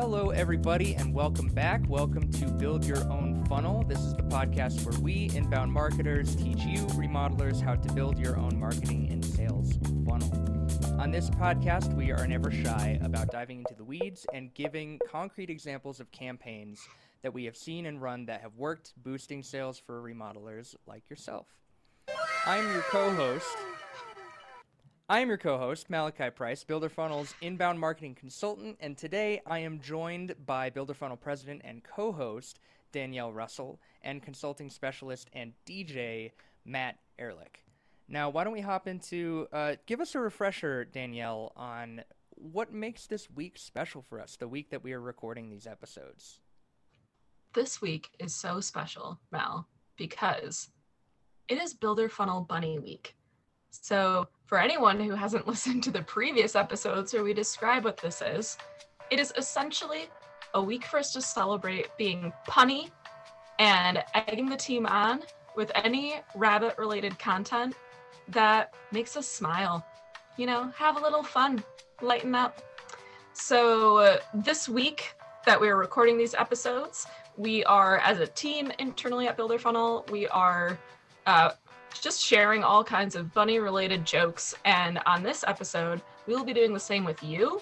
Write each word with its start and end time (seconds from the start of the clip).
Hello, 0.00 0.30
everybody, 0.30 0.94
and 0.94 1.12
welcome 1.12 1.48
back. 1.48 1.80
Welcome 1.88 2.30
to 2.30 2.46
Build 2.52 2.84
Your 2.84 3.00
Own 3.10 3.44
Funnel. 3.46 3.82
This 3.82 3.98
is 3.98 4.14
the 4.14 4.22
podcast 4.22 4.86
where 4.86 4.96
we, 5.00 5.28
inbound 5.34 5.72
marketers, 5.72 6.36
teach 6.36 6.60
you, 6.60 6.82
remodelers, 6.94 7.60
how 7.60 7.74
to 7.74 7.92
build 7.94 8.16
your 8.16 8.38
own 8.38 8.60
marketing 8.60 9.08
and 9.10 9.24
sales 9.24 9.72
funnel. 10.06 10.32
On 11.00 11.10
this 11.10 11.28
podcast, 11.30 11.92
we 11.96 12.12
are 12.12 12.28
never 12.28 12.52
shy 12.52 13.00
about 13.02 13.32
diving 13.32 13.58
into 13.58 13.74
the 13.74 13.82
weeds 13.82 14.24
and 14.32 14.54
giving 14.54 15.00
concrete 15.10 15.50
examples 15.50 15.98
of 15.98 16.12
campaigns 16.12 16.80
that 17.22 17.34
we 17.34 17.44
have 17.46 17.56
seen 17.56 17.86
and 17.86 18.00
run 18.00 18.24
that 18.26 18.40
have 18.40 18.54
worked, 18.54 18.92
boosting 19.02 19.42
sales 19.42 19.80
for 19.84 20.00
remodelers 20.00 20.76
like 20.86 21.10
yourself. 21.10 21.48
I'm 22.46 22.70
your 22.72 22.82
co 22.82 23.12
host, 23.16 23.56
I 25.10 25.20
am 25.20 25.28
your 25.28 25.38
co 25.38 25.56
host, 25.56 25.88
Malachi 25.88 26.28
Price, 26.28 26.64
Builder 26.64 26.90
Funnel's 26.90 27.34
inbound 27.40 27.80
marketing 27.80 28.14
consultant, 28.14 28.76
and 28.78 28.94
today 28.94 29.40
I 29.46 29.60
am 29.60 29.80
joined 29.80 30.34
by 30.44 30.68
Builder 30.68 30.92
Funnel 30.92 31.16
president 31.16 31.62
and 31.64 31.82
co 31.82 32.12
host, 32.12 32.60
Danielle 32.92 33.32
Russell, 33.32 33.80
and 34.02 34.22
consulting 34.22 34.68
specialist 34.68 35.30
and 35.32 35.54
DJ, 35.64 36.32
Matt 36.66 36.98
Ehrlich. 37.18 37.64
Now, 38.06 38.28
why 38.28 38.44
don't 38.44 38.52
we 38.52 38.60
hop 38.60 38.86
into, 38.86 39.48
uh, 39.50 39.76
give 39.86 40.02
us 40.02 40.14
a 40.14 40.20
refresher, 40.20 40.84
Danielle, 40.84 41.52
on 41.56 42.02
what 42.34 42.74
makes 42.74 43.06
this 43.06 43.30
week 43.30 43.56
special 43.56 44.02
for 44.02 44.20
us, 44.20 44.36
the 44.36 44.46
week 44.46 44.68
that 44.68 44.84
we 44.84 44.92
are 44.92 45.00
recording 45.00 45.48
these 45.48 45.66
episodes? 45.66 46.40
This 47.54 47.80
week 47.80 48.10
is 48.18 48.34
so 48.34 48.60
special, 48.60 49.18
Mal, 49.30 49.66
because 49.96 50.68
it 51.48 51.56
is 51.56 51.72
Builder 51.72 52.10
Funnel 52.10 52.42
Bunny 52.42 52.78
Week. 52.78 53.14
So, 53.70 54.28
for 54.46 54.58
anyone 54.58 55.00
who 55.00 55.14
hasn't 55.14 55.46
listened 55.46 55.82
to 55.84 55.90
the 55.90 56.02
previous 56.02 56.56
episodes 56.56 57.12
where 57.12 57.24
we 57.24 57.34
describe 57.34 57.84
what 57.84 57.96
this 57.96 58.22
is, 58.22 58.56
it 59.10 59.18
is 59.18 59.32
essentially 59.36 60.08
a 60.54 60.62
week 60.62 60.84
for 60.84 60.98
us 60.98 61.12
to 61.12 61.20
celebrate 61.20 61.88
being 61.98 62.32
punny 62.46 62.90
and 63.58 64.02
egging 64.14 64.48
the 64.48 64.56
team 64.56 64.86
on 64.86 65.22
with 65.56 65.70
any 65.74 66.20
rabbit 66.34 66.76
related 66.78 67.18
content 67.18 67.74
that 68.28 68.74
makes 68.92 69.16
us 69.16 69.26
smile. 69.26 69.84
You 70.36 70.46
know, 70.46 70.72
have 70.76 70.96
a 70.96 71.00
little 71.00 71.22
fun, 71.22 71.62
lighten 72.00 72.34
up. 72.34 72.62
So, 73.32 73.98
uh, 73.98 74.18
this 74.34 74.68
week 74.68 75.14
that 75.46 75.60
we're 75.60 75.76
recording 75.76 76.18
these 76.18 76.34
episodes, 76.34 77.06
we 77.36 77.64
are, 77.64 77.98
as 77.98 78.18
a 78.18 78.26
team 78.26 78.72
internally 78.78 79.28
at 79.28 79.36
Builder 79.36 79.58
Funnel, 79.58 80.04
we 80.10 80.26
are 80.28 80.78
uh, 81.26 81.50
just 82.00 82.20
sharing 82.20 82.62
all 82.62 82.84
kinds 82.84 83.16
of 83.16 83.32
bunny 83.34 83.58
related 83.58 84.04
jokes. 84.04 84.54
And 84.64 84.98
on 85.06 85.22
this 85.22 85.44
episode, 85.46 86.02
we 86.26 86.34
will 86.34 86.44
be 86.44 86.52
doing 86.52 86.72
the 86.72 86.80
same 86.80 87.04
with 87.04 87.22
you. 87.22 87.60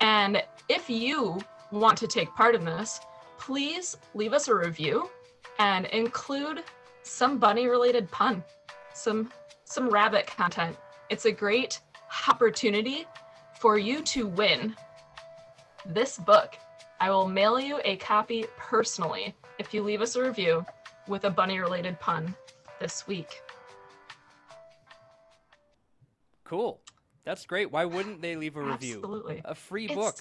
And 0.00 0.42
if 0.68 0.88
you 0.88 1.40
want 1.70 1.98
to 1.98 2.06
take 2.06 2.34
part 2.34 2.54
in 2.54 2.64
this, 2.64 3.00
please 3.38 3.96
leave 4.14 4.32
us 4.32 4.48
a 4.48 4.54
review 4.54 5.10
and 5.58 5.86
include 5.86 6.62
some 7.02 7.38
bunny 7.38 7.66
related 7.66 8.10
pun, 8.10 8.42
some 8.92 9.30
some 9.64 9.88
rabbit 9.88 10.26
content. 10.26 10.76
It's 11.10 11.24
a 11.26 11.32
great 11.32 11.80
opportunity 12.28 13.06
for 13.60 13.78
you 13.78 14.02
to 14.02 14.26
win 14.26 14.76
this 15.84 16.18
book. 16.18 16.56
I 17.00 17.10
will 17.10 17.28
mail 17.28 17.58
you 17.60 17.80
a 17.84 17.96
copy 17.96 18.46
personally 18.56 19.34
if 19.58 19.74
you 19.74 19.82
leave 19.82 20.00
us 20.00 20.16
a 20.16 20.22
review 20.22 20.64
with 21.08 21.24
a 21.24 21.30
bunny 21.30 21.58
related 21.58 21.98
pun 22.00 22.34
this 22.80 23.06
week. 23.06 23.42
Cool. 26.48 26.80
That's 27.24 27.44
great. 27.44 27.72
Why 27.72 27.84
wouldn't 27.84 28.22
they 28.22 28.36
leave 28.36 28.56
a 28.56 28.62
review? 28.62 28.96
Absolutely. 28.96 29.42
A 29.44 29.54
free 29.54 29.88
book. 29.88 30.16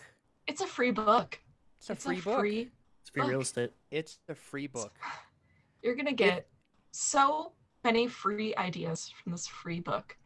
It's 0.48 0.62
a 0.62 0.68
free 0.68 0.92
book. 0.92 1.40
It's 1.78 1.90
a 1.90 1.96
free 1.96 2.20
book. 2.20 2.40
free 2.40 2.72
It's 3.02 3.10
free 3.12 3.28
real 3.28 3.42
estate. 3.42 3.72
It's 3.92 4.18
a 4.28 4.36
free 4.36 4.68
book. 4.68 4.94
You're 5.84 5.96
gonna 5.96 6.14
get 6.14 6.48
so 6.92 7.52
many 7.84 8.08
free 8.08 8.56
ideas 8.56 9.14
from 9.22 9.32
this 9.34 9.46
free 9.46 9.80
book. 9.80 10.18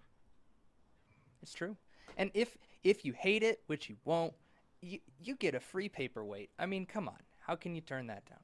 It's 1.41 1.53
true. 1.53 1.75
And 2.16 2.31
if 2.34 2.57
if 2.84 3.03
you 3.03 3.12
hate 3.12 3.44
it, 3.44 3.62
which 3.68 3.90
you 3.90 3.97
won't, 4.06 4.34
you 4.81 5.00
you 5.22 5.35
get 5.35 5.56
a 5.56 5.59
free 5.59 5.90
paperweight. 5.90 6.50
I 6.57 6.66
mean, 6.66 6.85
come 6.85 7.09
on. 7.09 7.19
How 7.40 7.56
can 7.56 7.75
you 7.75 7.81
turn 7.81 8.07
that 8.07 8.25
down? 8.25 8.40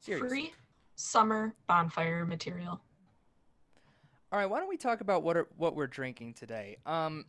Seriously. 0.00 0.28
Free 0.28 0.52
summer 0.96 1.54
bonfire 1.68 2.24
material. 2.24 2.80
All 4.34 4.40
right, 4.40 4.50
why 4.50 4.58
don't 4.58 4.68
we 4.68 4.76
talk 4.76 5.00
about 5.00 5.22
what 5.22 5.36
are, 5.36 5.46
what 5.58 5.76
we're 5.76 5.86
drinking 5.86 6.34
today? 6.34 6.78
Um 6.86 7.24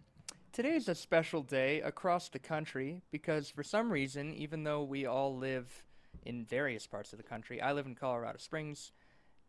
today 0.51 0.73
is 0.73 0.89
a 0.89 0.95
special 0.95 1.43
day 1.43 1.81
across 1.81 2.29
the 2.29 2.39
country 2.39 3.03
because 3.11 3.47
for 3.47 3.61
some 3.61 3.91
reason, 3.91 4.33
even 4.33 4.63
though 4.63 4.81
we 4.81 5.05
all 5.05 5.37
live 5.37 5.83
in 6.25 6.45
various 6.45 6.87
parts 6.87 7.13
of 7.13 7.17
the 7.17 7.23
country, 7.23 7.61
I 7.61 7.73
live 7.73 7.85
in 7.85 7.93
Colorado 7.93 8.39
Springs. 8.39 8.91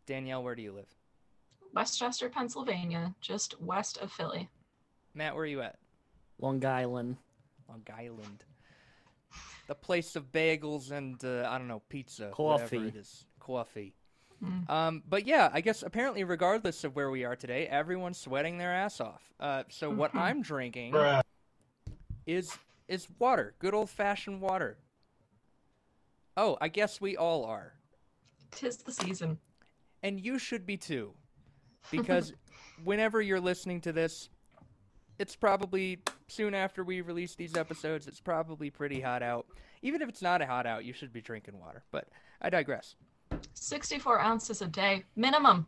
Danielle, 0.05 0.43
where 0.43 0.53
do 0.53 0.61
you 0.61 0.71
live? 0.71 0.93
West 1.73 1.97
Chester, 1.97 2.29
Pennsylvania, 2.29 3.15
just 3.21 3.59
west 3.59 3.97
of 4.03 4.11
Philly. 4.11 4.47
Matt, 5.15 5.33
where 5.33 5.41
are 5.41 5.47
you 5.47 5.61
at? 5.61 5.79
Long 6.39 6.63
Island. 6.63 7.17
Long 7.67 7.81
Island. 7.91 8.43
The 9.65 9.73
place 9.73 10.15
of 10.15 10.31
bagels 10.31 10.91
and 10.91 11.25
uh, 11.25 11.49
I 11.49 11.57
don't 11.57 11.67
know 11.67 11.81
pizza, 11.89 12.25
whatever 12.35 12.69
Coffee. 12.69 12.87
it 12.89 12.95
is, 12.95 13.25
coffee. 13.39 13.95
Mm. 14.43 14.69
Um, 14.69 15.03
but 15.09 15.25
yeah, 15.25 15.49
I 15.51 15.61
guess 15.61 15.81
apparently, 15.83 16.23
regardless 16.23 16.83
of 16.83 16.95
where 16.95 17.09
we 17.09 17.23
are 17.25 17.35
today, 17.35 17.67
everyone's 17.67 18.17
sweating 18.19 18.57
their 18.57 18.71
ass 18.71 18.99
off. 19.01 19.33
Uh, 19.39 19.63
so 19.69 19.89
what 19.89 20.13
Mhm. 20.13 20.19
I'm 20.21 20.41
drinking 20.41 20.95
is 22.25 22.57
is 22.87 23.07
water, 23.19 23.53
good 23.59 23.73
old 23.73 23.89
fashioned 23.89 24.39
water. 24.39 24.77
Oh, 26.37 26.57
I 26.61 26.67
guess 26.69 27.01
we 27.01 27.17
all 27.17 27.43
are, 27.45 27.73
Tis 28.51 28.77
the 28.77 28.93
season. 28.93 29.39
and 30.03 30.19
you 30.23 30.37
should 30.39 30.65
be 30.65 30.77
too, 30.77 31.13
because 31.91 32.31
whenever 32.83 33.21
you're 33.21 33.41
listening 33.41 33.81
to 33.81 33.91
this, 33.91 34.29
it's 35.19 35.35
probably 35.35 35.99
soon 36.27 36.53
after 36.53 36.83
we 36.83 37.01
release 37.01 37.35
these 37.35 37.57
episodes. 37.57 38.07
It's 38.07 38.21
probably 38.21 38.69
pretty 38.69 39.01
hot 39.01 39.21
out. 39.23 39.47
Even 39.81 40.01
if 40.01 40.07
it's 40.09 40.21
not 40.21 40.41
a 40.41 40.45
hot 40.45 40.65
out, 40.67 40.85
you 40.85 40.93
should 40.93 41.11
be 41.11 41.21
drinking 41.21 41.59
water. 41.59 41.83
But 41.91 42.07
I 42.41 42.49
digress. 42.49 42.95
64 43.53 44.19
ounces 44.19 44.61
a 44.61 44.67
day, 44.67 45.03
minimum. 45.15 45.67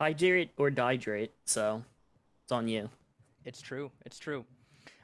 Hydrate 0.00 0.50
or 0.56 0.70
dihydrate. 0.70 1.30
So 1.44 1.82
it's 2.44 2.52
on 2.52 2.68
you. 2.68 2.88
It's 3.44 3.60
true. 3.60 3.90
It's 4.06 4.18
true. 4.18 4.44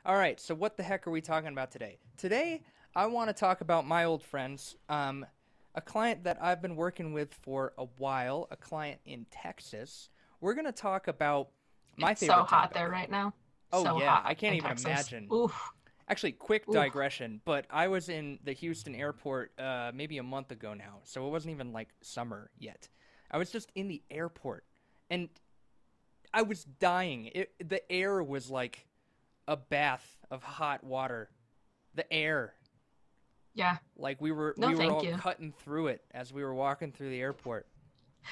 All 0.07 0.17
right. 0.17 0.39
So 0.41 0.55
what 0.55 0.77
the 0.77 0.83
heck 0.83 1.07
are 1.07 1.11
we 1.11 1.21
talking 1.21 1.49
about 1.51 1.71
today? 1.71 1.99
Today, 2.17 2.63
I 2.95 3.07
want 3.07 3.29
to 3.29 3.35
talk 3.35 3.61
about 3.61 3.87
my 3.87 4.05
old 4.05 4.23
friends. 4.23 4.77
Um, 4.89 5.27
a 5.75 5.81
client 5.81 6.25
that 6.25 6.39
I've 6.41 6.63
been 6.63 6.77
working 6.77 7.13
with 7.13 7.35
for 7.35 7.73
a 7.79 7.87
while. 7.99 8.47
A 8.51 8.57
client 8.57 9.01
in 9.05 9.27
Texas. 9.31 10.11
We're 10.41 10.55
gonna 10.55 10.73
talk 10.73 11.09
about 11.09 11.49
my 11.97 12.13
it's 12.13 12.21
favorite. 12.21 12.35
so 12.37 12.43
hot 12.45 12.49
topic. 12.65 12.75
there 12.75 12.89
right 12.91 13.11
now. 13.11 13.33
Oh, 13.73 13.83
so 13.83 13.99
yeah, 13.99 14.17
hot 14.17 14.23
I 14.27 14.35
can't 14.35 14.55
even 14.57 14.69
Texas. 14.69 14.87
imagine. 14.87 15.29
Oof. 15.33 15.73
Actually, 16.09 16.33
quick 16.33 16.69
Oof. 16.69 16.75
digression, 16.75 17.41
but 17.45 17.67
I 17.71 17.89
was 17.89 18.09
in 18.11 18.39
the 18.45 18.53
Houston 18.53 18.95
airport 18.95 19.59
uh, 19.59 19.91
maybe 19.95 20.19
a 20.19 20.23
month 20.23 20.51
ago 20.51 20.75
now, 20.75 20.99
so 21.05 21.27
it 21.27 21.31
wasn't 21.31 21.55
even 21.55 21.73
like 21.73 21.89
summer 22.03 22.51
yet. 22.59 22.89
I 23.31 23.39
was 23.39 23.51
just 23.51 23.73
in 23.75 23.89
the 23.89 24.03
airport, 24.11 24.65
and 25.09 25.29
I 26.35 26.43
was 26.43 26.65
dying. 26.65 27.31
It, 27.35 27.53
the 27.67 27.91
air 27.91 28.23
was 28.23 28.51
like 28.51 28.87
a 29.49 29.57
bath 29.57 30.19
of 30.31 30.43
hot 30.43 30.85
water. 30.85 31.31
The 31.95 32.13
air, 32.13 32.55
Yeah, 33.55 33.77
like 33.97 34.21
we 34.21 34.33
were 34.33 34.55
No, 34.59 34.67
we 34.69 34.75
were 34.75 34.79
thank 34.79 34.93
all 34.93 35.05
you. 35.05 35.17
cutting 35.17 35.53
through 35.53 35.87
it 35.87 36.03
as 36.13 36.33
we 36.33 36.43
were 36.43 36.55
walking 36.55 36.93
through 36.93 37.11
the 37.11 37.21
airport. 37.21 37.67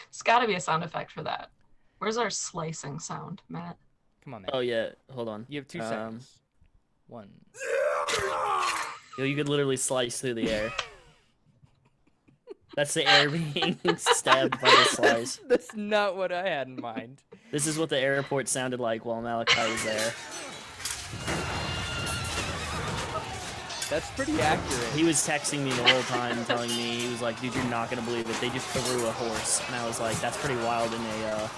it's 0.08 0.20
got 0.22 0.40
to 0.40 0.46
be 0.46 0.54
a 0.54 0.60
sound 0.60 0.84
effect 0.84 1.10
for 1.12 1.22
that. 1.22 1.50
Where's 1.98 2.16
our 2.16 2.28
slicing 2.28 2.98
sound, 2.98 3.40
Matt? 3.48 3.78
Come 4.24 4.34
on, 4.34 4.42
man. 4.42 4.50
Oh 4.52 4.58
yeah. 4.60 4.90
Hold 5.10 5.28
on. 5.28 5.46
You 5.48 5.60
have 5.60 5.68
two 5.68 5.80
um, 5.80 5.88
seconds. 5.88 6.38
One. 7.12 7.28
Yo, 9.18 9.24
you 9.24 9.36
could 9.36 9.46
literally 9.46 9.76
slice 9.76 10.18
through 10.18 10.32
the 10.32 10.50
air. 10.50 10.72
That's 12.74 12.94
the 12.94 13.06
air 13.06 13.28
being 13.28 13.78
stabbed 13.98 14.58
by 14.58 14.70
the 14.70 14.84
slice. 14.84 15.38
That's 15.46 15.76
not 15.76 16.16
what 16.16 16.32
I 16.32 16.48
had 16.48 16.68
in 16.68 16.80
mind. 16.80 17.22
This 17.50 17.66
is 17.66 17.76
what 17.76 17.90
the 17.90 17.98
airport 17.98 18.48
sounded 18.48 18.80
like 18.80 19.04
while 19.04 19.20
Malachi 19.20 19.70
was 19.70 19.84
there. 19.84 20.14
That's 23.92 24.10
pretty 24.12 24.40
accurate. 24.40 24.90
He 24.94 25.04
was 25.04 25.16
texting 25.16 25.62
me 25.62 25.70
the 25.70 25.82
whole 25.82 26.02
time, 26.04 26.42
telling 26.46 26.70
me 26.70 26.96
he 27.00 27.10
was 27.10 27.20
like, 27.20 27.38
"Dude, 27.42 27.54
you're 27.54 27.62
not 27.64 27.90
gonna 27.90 28.00
believe 28.00 28.26
it. 28.26 28.40
They 28.40 28.48
just 28.48 28.66
threw 28.68 29.06
a 29.06 29.12
horse," 29.12 29.60
and 29.66 29.76
I 29.76 29.86
was 29.86 30.00
like, 30.00 30.18
"That's 30.22 30.38
pretty 30.38 30.58
wild 30.62 30.94
in 30.94 31.00
a 31.02 31.26
uh, 31.26 31.48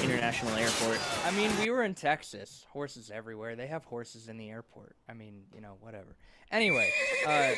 international 0.00 0.52
airport." 0.52 1.00
I 1.26 1.32
mean, 1.32 1.50
we 1.58 1.70
were 1.70 1.82
in 1.82 1.94
Texas. 1.94 2.64
Horses 2.70 3.10
everywhere. 3.12 3.56
They 3.56 3.66
have 3.66 3.84
horses 3.84 4.28
in 4.28 4.36
the 4.36 4.48
airport. 4.48 4.94
I 5.08 5.14
mean, 5.14 5.42
you 5.52 5.60
know, 5.60 5.76
whatever. 5.80 6.14
Anyway, 6.52 6.92
uh, 7.26 7.50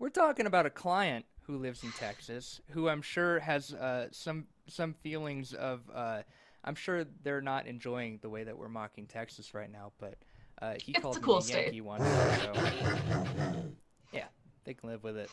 we're 0.00 0.08
talking 0.08 0.46
about 0.46 0.66
a 0.66 0.70
client 0.70 1.26
who 1.42 1.58
lives 1.58 1.84
in 1.84 1.92
Texas, 1.92 2.60
who 2.70 2.88
I'm 2.88 3.02
sure 3.02 3.38
has 3.38 3.72
uh, 3.72 4.08
some 4.10 4.48
some 4.66 4.94
feelings 4.94 5.54
of. 5.54 5.88
Uh, 5.94 6.22
I'm 6.64 6.74
sure 6.74 7.04
they're 7.22 7.40
not 7.40 7.68
enjoying 7.68 8.18
the 8.20 8.28
way 8.28 8.42
that 8.42 8.58
we're 8.58 8.68
mocking 8.68 9.06
Texas 9.06 9.54
right 9.54 9.70
now, 9.70 9.92
but 10.00 10.16
uh, 10.60 10.74
he 10.82 10.92
It's 10.92 11.00
called 11.00 11.16
a 11.16 11.20
me 11.20 11.24
cool 11.24 11.38
a 11.38 11.42
state. 11.42 11.62
Yankee 11.64 11.80
once. 11.80 12.04
So, 12.04 12.52
yeah, 14.12 14.24
They 14.64 14.74
can 14.74 14.88
live 14.88 15.02
with 15.02 15.16
it. 15.16 15.30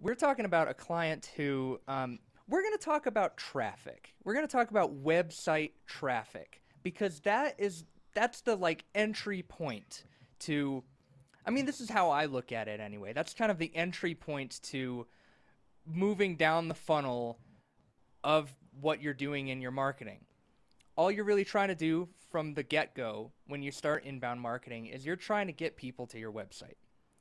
We're 0.00 0.14
talking 0.14 0.44
about 0.44 0.68
a 0.68 0.74
client 0.74 1.30
who 1.36 1.80
um, 1.88 2.18
we're 2.48 2.62
going 2.62 2.76
to 2.76 2.84
talk 2.84 3.06
about 3.06 3.36
traffic. 3.36 4.14
We're 4.24 4.34
going 4.34 4.46
to 4.46 4.52
talk 4.52 4.70
about 4.70 5.02
website 5.02 5.72
traffic 5.86 6.62
because 6.82 7.20
that 7.20 7.54
is 7.58 7.84
that's 8.14 8.42
the 8.42 8.56
like 8.56 8.84
entry 8.94 9.42
point 9.42 10.04
to 10.40 10.84
I 11.46 11.50
mean, 11.50 11.66
this 11.66 11.80
is 11.80 11.90
how 11.90 12.10
I 12.10 12.24
look 12.24 12.52
at 12.52 12.68
it 12.68 12.80
anyway. 12.80 13.12
That's 13.12 13.34
kind 13.34 13.50
of 13.50 13.58
the 13.58 13.74
entry 13.74 14.14
point 14.14 14.60
to 14.64 15.06
moving 15.86 16.36
down 16.36 16.68
the 16.68 16.74
funnel 16.74 17.38
of 18.22 18.54
what 18.80 19.02
you're 19.02 19.12
doing 19.12 19.48
in 19.48 19.60
your 19.60 19.70
marketing. 19.70 20.20
All 20.96 21.10
you're 21.10 21.24
really 21.24 21.44
trying 21.44 21.68
to 21.68 21.74
do 21.74 22.08
from 22.34 22.54
the 22.54 22.64
get 22.64 22.96
go 22.96 23.30
when 23.46 23.62
you 23.62 23.70
start 23.70 24.02
inbound 24.04 24.40
marketing 24.40 24.86
is 24.86 25.06
you're 25.06 25.14
trying 25.14 25.46
to 25.46 25.52
get 25.52 25.76
people 25.76 26.04
to 26.04 26.18
your 26.18 26.32
website. 26.32 26.74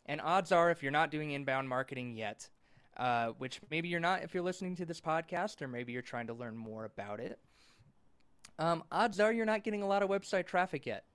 And 0.07 0.19
odds 0.19 0.51
are, 0.51 0.71
if 0.71 0.81
you're 0.81 0.92
not 0.92 1.12
doing 1.12 1.30
inbound 1.30 1.69
marketing 1.69 2.18
yet, 2.18 2.50
uh, 2.98 3.27
which 3.38 3.62
maybe 3.69 3.89
you're 3.89 4.00
not 4.00 4.24
if 4.24 4.33
you're 4.33 4.42
listening 4.42 4.75
to 4.77 4.86
this 4.88 5.00
podcast, 5.00 5.62
or 5.62 5.68
maybe 5.68 5.94
you're 5.94 6.01
trying 6.01 6.25
to 6.25 6.33
learn 6.33 6.57
more 6.57 6.86
about 6.86 7.19
it, 7.19 7.38
um, 8.57 8.83
odds 8.92 9.19
are 9.19 9.31
you're 9.31 9.45
not 9.45 9.63
getting 9.63 9.83
a 9.83 9.88
lot 9.88 10.01
of 10.01 10.10
website 10.10 10.48
traffic 10.48 10.88
yet. 10.88 11.06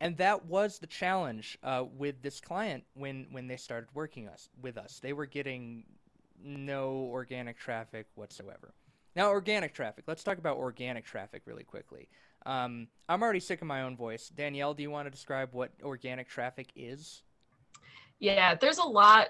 And 0.00 0.16
that 0.16 0.46
was 0.46 0.80
the 0.80 0.88
challenge 0.88 1.56
uh, 1.62 1.84
with 1.96 2.20
this 2.20 2.40
client 2.40 2.82
when, 2.94 3.28
when 3.30 3.46
they 3.46 3.56
started 3.56 3.88
working 3.94 4.26
us 4.26 4.48
with 4.60 4.76
us. 4.76 4.98
They 5.00 5.12
were 5.12 5.26
getting 5.26 5.84
no 6.42 7.08
organic 7.12 7.56
traffic 7.56 8.06
whatsoever. 8.16 8.74
Now, 9.14 9.30
organic 9.30 9.74
traffic. 9.74 10.06
Let's 10.08 10.24
talk 10.24 10.38
about 10.38 10.56
organic 10.56 11.04
traffic 11.04 11.42
really 11.46 11.64
quickly. 11.64 12.08
Um, 12.46 12.88
I'm 13.08 13.22
already 13.22 13.40
sick 13.40 13.60
of 13.60 13.66
my 13.66 13.82
own 13.82 13.96
voice. 13.96 14.28
Danielle, 14.28 14.74
do 14.74 14.82
you 14.82 14.90
want 14.90 15.06
to 15.06 15.10
describe 15.10 15.52
what 15.52 15.70
organic 15.82 16.28
traffic 16.28 16.68
is? 16.76 17.22
Yeah, 18.20 18.54
there's 18.54 18.78
a 18.78 18.86
lot 18.86 19.28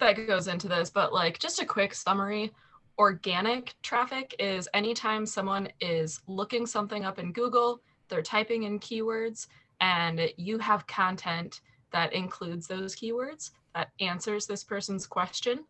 that 0.00 0.26
goes 0.26 0.48
into 0.48 0.68
this, 0.68 0.90
but 0.90 1.12
like 1.12 1.38
just 1.38 1.60
a 1.60 1.66
quick 1.66 1.94
summary. 1.94 2.52
Organic 2.98 3.74
traffic 3.82 4.34
is 4.38 4.68
anytime 4.74 5.26
someone 5.26 5.68
is 5.80 6.20
looking 6.26 6.66
something 6.66 7.04
up 7.04 7.18
in 7.18 7.32
Google, 7.32 7.80
they're 8.08 8.22
typing 8.22 8.64
in 8.64 8.78
keywords, 8.78 9.46
and 9.80 10.20
you 10.36 10.58
have 10.58 10.86
content 10.86 11.60
that 11.92 12.12
includes 12.12 12.66
those 12.66 12.94
keywords 12.94 13.50
that 13.74 13.90
answers 14.00 14.46
this 14.46 14.62
person's 14.64 15.06
question. 15.06 15.64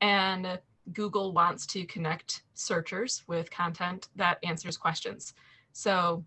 And 0.00 0.58
Google 0.92 1.32
wants 1.32 1.66
to 1.66 1.84
connect 1.86 2.42
searchers 2.54 3.22
with 3.26 3.50
content 3.50 4.08
that 4.16 4.38
answers 4.42 4.76
questions. 4.76 5.34
So 5.72 6.24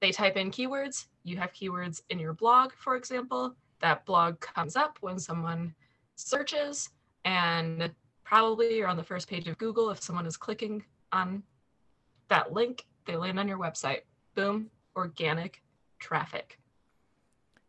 they 0.00 0.12
type 0.12 0.36
in 0.36 0.50
keywords, 0.50 1.06
you 1.22 1.36
have 1.38 1.52
keywords 1.52 2.02
in 2.10 2.18
your 2.18 2.32
blog, 2.32 2.72
for 2.72 2.96
example. 2.96 3.54
That 3.80 4.04
blog 4.06 4.40
comes 4.40 4.76
up 4.76 4.98
when 5.00 5.18
someone 5.18 5.74
searches, 6.16 6.90
and 7.24 7.90
probably 8.24 8.76
you're 8.76 8.88
on 8.88 8.96
the 8.96 9.04
first 9.04 9.28
page 9.28 9.48
of 9.48 9.58
Google. 9.58 9.90
If 9.90 10.02
someone 10.02 10.26
is 10.26 10.36
clicking 10.36 10.84
on 11.12 11.42
that 12.28 12.52
link, 12.52 12.86
they 13.06 13.16
land 13.16 13.38
on 13.38 13.48
your 13.48 13.58
website. 13.58 14.00
Boom, 14.34 14.70
organic 14.96 15.62
traffic. 15.98 16.58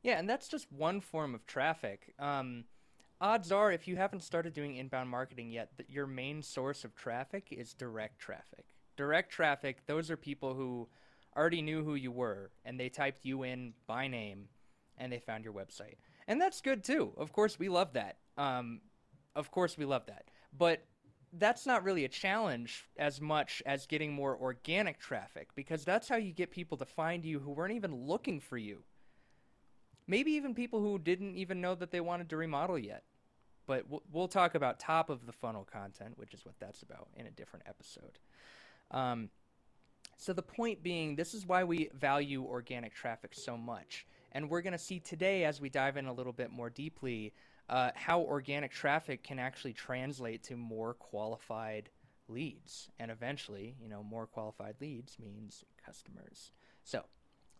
Yeah, 0.04 0.20
and 0.20 0.30
that's 0.30 0.48
just 0.48 0.72
one 0.72 1.02
form 1.02 1.34
of 1.34 1.46
traffic. 1.48 2.14
Um, 2.20 2.66
odds 3.20 3.52
are, 3.52 3.72
if 3.72 3.88
you 3.88 3.96
haven't 3.96 4.24
started 4.24 4.54
doing 4.54 4.76
inbound 4.76 5.10
marketing 5.10 5.50
yet, 5.50 5.72
that 5.78 5.90
your 5.90 6.08
main 6.08 6.42
source 6.44 6.84
of 6.84 6.96
traffic 6.96 7.48
is 7.52 7.74
direct 7.74 8.20
traffic. 8.20 8.66
Direct 8.96 9.32
traffic, 9.32 9.86
those 9.86 10.10
are 10.10 10.18
people 10.18 10.54
who 10.54 10.88
already 11.36 11.62
knew 11.62 11.84
who 11.84 11.96
you 11.96 12.12
were 12.12 12.52
and 12.64 12.80
they 12.80 12.90
typed 12.90 13.26
you 13.26 13.44
in 13.44 13.74
by 13.88 14.08
name 14.08 14.48
and 14.98 15.12
they 15.12 15.20
found 15.20 15.44
your 15.44 15.54
website. 15.54 15.96
And 16.28 16.40
that's 16.40 16.62
good 16.62 16.84
too. 16.84 17.12
Of 17.18 17.34
course, 17.34 17.60
we 17.60 17.70
love 17.70 17.94
that. 17.94 18.18
Um, 18.38 18.82
of 19.36 19.52
course, 19.52 19.78
we 19.78 19.86
love 19.86 20.06
that. 20.08 20.30
But 20.58 20.86
that's 21.34 21.66
not 21.66 21.84
really 21.84 22.06
a 22.06 22.10
challenge 22.10 22.86
as 22.98 23.20
much 23.20 23.62
as 23.66 23.86
getting 23.86 24.14
more 24.14 24.38
organic 24.38 25.00
traffic 25.00 25.50
because 25.56 25.84
that's 25.84 26.08
how 26.08 26.16
you 26.16 26.32
get 26.32 26.52
people 26.52 26.78
to 26.78 26.86
find 26.86 27.26
you 27.26 27.40
who 27.40 27.52
weren't 27.52 27.74
even 27.74 27.94
looking 28.08 28.40
for 28.40 28.58
you. 28.58 28.84
Maybe 30.08 30.32
even 30.32 30.54
people 30.54 30.80
who 30.80 30.98
didn't 30.98 31.36
even 31.36 31.60
know 31.62 31.76
that 31.76 31.92
they 31.92 32.00
wanted 32.00 32.30
to 32.30 32.38
remodel 32.38 32.80
yet. 32.80 33.04
But 33.68 33.90
we'll, 33.90 34.04
we'll 34.12 34.28
talk 34.28 34.54
about 34.56 34.80
top 34.80 35.10
of 35.10 35.26
the 35.26 35.32
funnel 35.32 35.68
content, 35.70 36.18
which 36.18 36.34
is 36.34 36.46
what 36.46 36.56
that's 36.60 36.84
about, 36.84 37.08
in 37.16 37.26
a 37.26 37.32
different 37.32 37.66
episode. 37.68 38.20
Um, 38.92 39.30
so 40.18 40.34
the 40.34 40.42
point 40.42 40.82
being, 40.82 41.16
this 41.16 41.34
is 41.34 41.46
why 41.46 41.64
we 41.64 41.90
value 41.94 42.44
organic 42.44 42.94
traffic 42.94 43.34
so 43.34 43.58
much. 43.58 44.06
And 44.32 44.50
we're 44.50 44.62
going 44.62 44.74
to 44.74 44.80
see 44.80 45.00
today, 45.00 45.46
as 45.46 45.62
we 45.62 45.70
dive 45.70 45.98
in 45.98 46.06
a 46.06 46.14
little 46.14 46.34
bit 46.34 46.52
more 46.52 46.70
deeply, 46.70 47.34
uh, 47.70 47.92
how 47.96 48.22
organic 48.22 48.72
traffic 48.72 49.24
can 49.24 49.40
actually 49.40 49.74
translate 49.74 50.44
to 50.44 50.56
more 50.56 50.94
qualified 50.94 51.90
leads. 52.28 52.90
And 53.00 53.12
eventually, 53.12 53.76
you 53.82 53.90
know, 53.90 54.04
more 54.04 54.28
qualified 54.28 54.76
leads 54.80 55.18
means 55.20 55.64
customers. 55.84 56.52
So 56.84 57.04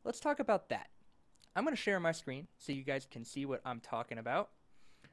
let's 0.04 0.20
talk 0.20 0.40
about 0.40 0.70
that. 0.70 0.90
I'm 1.56 1.64
going 1.64 1.76
to 1.76 1.82
share 1.82 2.00
my 2.00 2.12
screen 2.12 2.48
so 2.58 2.74
you 2.74 2.84
guys 2.84 3.08
can 3.10 3.24
see 3.24 3.46
what 3.46 3.62
I'm 3.66 3.80
talking 3.80 4.18
about. 4.18 4.50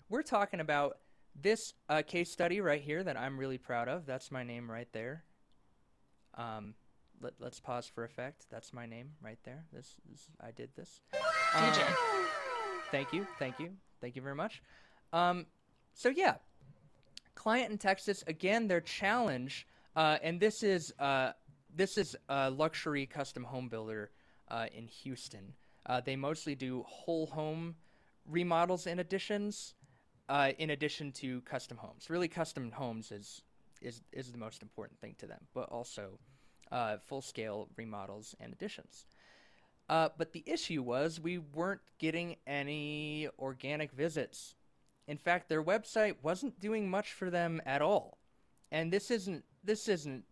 We're 0.09 0.23
talking 0.23 0.61
about 0.61 0.99
this 1.41 1.75
uh, 1.89 2.03
case 2.03 2.31
study 2.31 2.61
right 2.61 2.83
here 2.83 3.03
that 3.05 3.17
I'm 3.17 3.39
really 3.39 3.59
proud 3.59 3.89
of. 3.89 4.05
That's 4.07 4.31
my 4.31 4.43
name 4.43 4.71
right 4.71 4.89
there. 4.93 5.25
Um, 6.37 6.75
let, 7.21 7.35
us 7.43 7.61
pause 7.61 7.87
for 7.87 8.05
effect. 8.05 8.47
That's 8.51 8.73
my 8.73 8.87
name 8.87 9.11
right 9.23 9.39
there. 9.45 9.65
This, 9.73 9.95
this 10.11 10.29
I 10.41 10.51
did 10.51 10.71
this. 10.77 11.01
DJ. 11.55 11.87
Um, 11.87 11.95
thank 12.91 13.13
you, 13.13 13.27
thank 13.39 13.59
you, 13.59 13.71
thank 14.01 14.17
you 14.17 14.23
very 14.23 14.35
much. 14.35 14.63
Um, 15.13 15.47
so 15.95 16.09
yeah, 16.09 16.37
client 17.35 17.71
in 17.71 17.79
Texas 17.79 18.25
again. 18.27 18.67
Their 18.67 18.81
challenge, 18.81 19.67
uh, 19.95 20.19
and 20.23 20.41
this 20.41 20.63
is 20.63 20.93
uh, 20.99 21.33
this 21.75 21.97
is 21.97 22.17
a 22.29 22.51
luxury 22.51 23.07
custom 23.07 23.45
home 23.45 23.69
builder 23.69 24.11
uh, 24.49 24.67
in 24.75 24.87
Houston. 24.87 25.53
Uh, 25.87 26.01
they 26.01 26.17
mostly 26.17 26.55
do 26.55 26.85
whole 26.87 27.27
home 27.27 27.75
remodels 28.27 28.87
and 28.87 29.01
additions, 29.01 29.75
uh, 30.29 30.53
in 30.59 30.71
addition 30.71 31.13
to 31.13 31.41
custom 31.43 31.77
homes. 31.77 32.09
Really, 32.09 32.29
custom 32.29 32.71
homes 32.71 33.11
is 33.11 33.43
is 33.83 34.03
is 34.13 34.33
the 34.33 34.39
most 34.39 34.63
important 34.63 35.01
thing 35.01 35.15
to 35.19 35.27
them, 35.27 35.47
but 35.55 35.69
also 35.69 36.19
uh, 36.71 36.97
full 36.99 37.23
scale 37.23 37.69
remodels 37.77 38.35
and 38.41 38.53
additions. 38.53 39.07
Uh, 39.89 40.09
but 40.17 40.33
the 40.33 40.43
issue 40.47 40.83
was 40.83 41.21
we 41.21 41.39
weren't 41.39 41.81
getting 41.99 42.37
any 42.47 43.29
organic 43.39 43.93
visits. 43.93 44.55
In 45.07 45.19
fact, 45.19 45.49
their 45.49 45.63
website 45.63 46.17
wasn't 46.23 46.61
doing 46.61 46.89
much 46.89 47.13
for 47.13 47.29
them 47.29 47.61
at 47.67 47.83
all. 47.83 48.19
And 48.71 48.93
this 48.93 49.11
isn't 49.11 49.45
this 49.65 49.89
isn't 49.89 50.25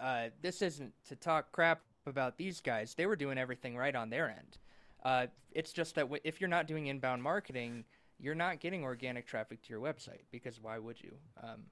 uh, 0.00 0.28
this 0.40 0.62
isn't 0.62 0.92
to 1.08 1.16
talk 1.16 1.52
crap 1.52 1.80
about 2.06 2.38
these 2.38 2.60
guys. 2.60 2.94
They 2.94 3.06
were 3.06 3.16
doing 3.16 3.36
everything 3.36 3.76
right 3.76 3.94
on 3.94 4.10
their 4.10 4.30
end. 4.30 4.58
Uh, 5.04 5.26
it's 5.52 5.72
just 5.72 5.94
that 5.96 6.02
w- 6.02 6.20
if 6.24 6.40
you're 6.40 6.48
not 6.48 6.66
doing 6.66 6.86
inbound 6.86 7.22
marketing, 7.22 7.84
you're 8.18 8.34
not 8.34 8.60
getting 8.60 8.84
organic 8.84 9.26
traffic 9.26 9.62
to 9.62 9.70
your 9.70 9.80
website 9.80 10.22
because 10.30 10.60
why 10.60 10.78
would 10.78 11.00
you? 11.02 11.12
Um, 11.42 11.64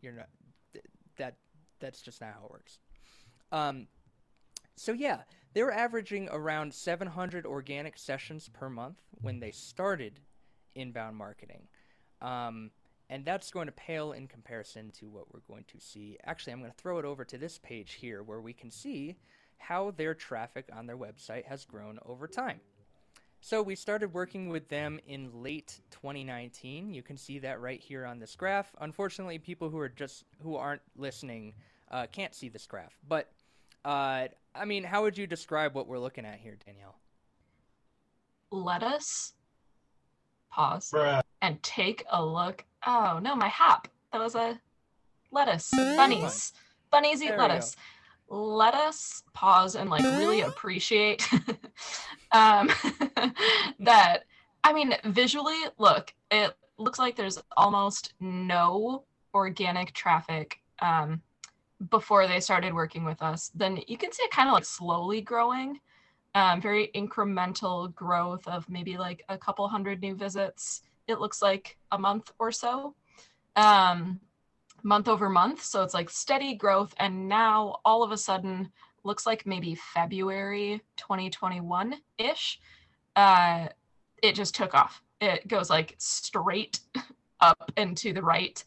you're 0.00 0.12
not. 0.12 0.28
Th- 1.16 1.28
that 1.28 1.36
that's 1.80 2.00
just 2.00 2.20
not 2.20 2.34
how 2.34 2.46
it 2.46 2.50
works. 2.50 2.78
Um, 3.52 3.86
so 4.76 4.92
yeah, 4.92 5.22
they 5.52 5.62
were 5.62 5.72
averaging 5.72 6.28
around 6.30 6.74
700 6.74 7.46
organic 7.46 7.98
sessions 7.98 8.48
per 8.52 8.68
month 8.68 8.98
when 9.20 9.40
they 9.40 9.50
started 9.50 10.20
inbound 10.74 11.16
marketing. 11.16 11.68
Um, 12.20 12.70
and 13.10 13.24
that's 13.24 13.50
going 13.50 13.66
to 13.66 13.72
pale 13.72 14.12
in 14.12 14.26
comparison 14.26 14.90
to 14.98 15.08
what 15.08 15.32
we're 15.32 15.40
going 15.40 15.64
to 15.68 15.80
see. 15.80 16.16
Actually, 16.24 16.54
I'm 16.54 16.60
going 16.60 16.72
to 16.72 16.76
throw 16.76 16.98
it 16.98 17.04
over 17.04 17.24
to 17.24 17.38
this 17.38 17.58
page 17.58 17.92
here 17.94 18.22
where 18.22 18.40
we 18.40 18.52
can 18.52 18.70
see 18.70 19.16
how 19.58 19.92
their 19.92 20.14
traffic 20.14 20.68
on 20.72 20.86
their 20.86 20.96
website 20.96 21.44
has 21.44 21.64
grown 21.64 21.98
over 22.04 22.26
time. 22.26 22.60
So 23.44 23.60
we 23.60 23.74
started 23.74 24.14
working 24.14 24.48
with 24.48 24.70
them 24.70 24.98
in 25.06 25.42
late 25.42 25.78
2019. 25.90 26.94
You 26.94 27.02
can 27.02 27.18
see 27.18 27.40
that 27.40 27.60
right 27.60 27.78
here 27.78 28.06
on 28.06 28.18
this 28.18 28.34
graph. 28.36 28.74
Unfortunately, 28.80 29.38
people 29.38 29.68
who 29.68 29.78
are 29.78 29.90
just 29.90 30.24
who 30.42 30.56
aren't 30.56 30.80
listening 30.96 31.52
uh, 31.90 32.06
can't 32.10 32.34
see 32.34 32.48
this 32.48 32.66
graph. 32.66 32.96
But 33.06 33.30
uh, 33.84 34.28
I 34.54 34.64
mean, 34.64 34.82
how 34.82 35.02
would 35.02 35.18
you 35.18 35.26
describe 35.26 35.74
what 35.74 35.86
we're 35.86 35.98
looking 35.98 36.24
at 36.24 36.38
here, 36.38 36.56
Danielle? 36.64 36.96
Let 38.50 38.82
us 38.82 39.34
pause 40.50 40.90
Bruh. 40.90 41.20
and 41.42 41.62
take 41.62 42.02
a 42.10 42.24
look. 42.24 42.64
Oh 42.86 43.20
no, 43.22 43.36
my 43.36 43.48
hop. 43.48 43.88
That 44.14 44.22
was 44.22 44.34
a 44.36 44.58
lettuce. 45.30 45.68
Bunnies. 45.70 46.54
Bunnies 46.90 47.22
eat 47.22 47.28
There 47.28 47.36
lettuce. 47.36 47.76
Let 48.28 48.74
us 48.74 49.22
pause 49.32 49.76
and 49.76 49.90
like 49.90 50.02
really 50.02 50.40
appreciate 50.42 51.28
um, 52.32 52.70
that. 53.80 54.20
I 54.62 54.72
mean, 54.72 54.94
visually, 55.04 55.58
look, 55.78 56.14
it 56.30 56.54
looks 56.78 56.98
like 56.98 57.16
there's 57.16 57.38
almost 57.56 58.14
no 58.20 59.04
organic 59.34 59.92
traffic 59.92 60.60
um, 60.80 61.20
before 61.90 62.26
they 62.26 62.40
started 62.40 62.72
working 62.72 63.04
with 63.04 63.20
us. 63.20 63.50
Then 63.54 63.80
you 63.86 63.98
can 63.98 64.10
see 64.10 64.22
it 64.22 64.30
kind 64.30 64.48
of 64.48 64.54
like 64.54 64.64
slowly 64.64 65.20
growing, 65.20 65.80
um, 66.34 66.62
very 66.62 66.90
incremental 66.94 67.94
growth 67.94 68.46
of 68.48 68.68
maybe 68.70 68.96
like 68.96 69.22
a 69.28 69.36
couple 69.36 69.68
hundred 69.68 70.00
new 70.00 70.14
visits 70.14 70.82
it 71.06 71.20
looks 71.20 71.42
like 71.42 71.76
a 71.92 71.98
month 71.98 72.32
or 72.38 72.50
so, 72.50 72.94
um, 73.56 74.20
month 74.84 75.08
over 75.08 75.28
month. 75.28 75.62
So 75.64 75.82
it's 75.82 75.94
like 75.94 76.10
steady 76.10 76.54
growth. 76.54 76.94
And 76.98 77.28
now 77.28 77.80
all 77.84 78.04
of 78.04 78.12
a 78.12 78.16
sudden, 78.16 78.70
looks 79.04 79.26
like 79.26 79.46
maybe 79.46 79.74
February 79.74 80.80
2021 80.96 81.94
ish, 82.18 82.58
uh, 83.16 83.68
it 84.22 84.34
just 84.34 84.54
took 84.54 84.74
off. 84.74 85.02
It 85.20 85.46
goes 85.46 85.70
like 85.70 85.94
straight 85.98 86.80
up 87.40 87.70
and 87.76 87.96
to 87.98 88.12
the 88.12 88.22
right. 88.22 88.62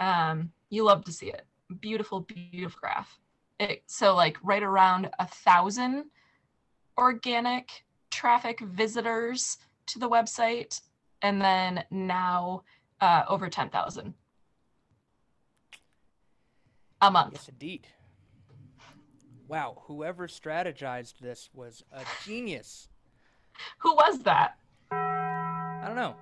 Um, 0.00 0.50
you 0.70 0.84
love 0.84 1.04
to 1.04 1.12
see 1.12 1.26
it. 1.26 1.46
Beautiful, 1.80 2.20
beautiful 2.20 2.80
graph. 2.80 3.18
It, 3.60 3.82
so 3.86 4.14
like 4.14 4.38
right 4.42 4.62
around 4.62 5.10
a 5.18 5.26
thousand 5.26 6.06
organic 6.98 7.84
traffic 8.10 8.60
visitors 8.60 9.58
to 9.86 9.98
the 9.98 10.08
website, 10.08 10.80
and 11.22 11.40
then 11.40 11.84
now 11.90 12.62
uh, 13.00 13.22
over 13.28 13.48
10,000 13.48 14.14
a 17.02 17.10
month. 17.10 17.32
Yes, 17.34 17.48
indeed. 17.48 17.86
Wow, 19.48 19.82
whoever 19.86 20.28
strategized 20.28 21.18
this 21.20 21.50
was 21.52 21.84
a 21.92 22.02
genius. 22.24 22.88
Who 23.78 23.94
was 23.94 24.20
that? 24.20 24.56
I 24.90 25.84
don't 25.86 25.96
know. 25.96 26.16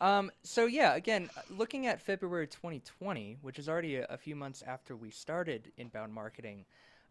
Um, 0.00 0.30
so 0.42 0.66
yeah, 0.66 0.94
again, 0.94 1.30
looking 1.48 1.86
at 1.86 2.00
February 2.00 2.46
2020, 2.46 3.38
which 3.40 3.58
is 3.58 3.68
already 3.68 3.96
a, 3.96 4.04
a 4.10 4.18
few 4.18 4.36
months 4.36 4.62
after 4.66 4.94
we 4.94 5.10
started 5.10 5.72
inbound 5.78 6.12
marketing, 6.12 6.66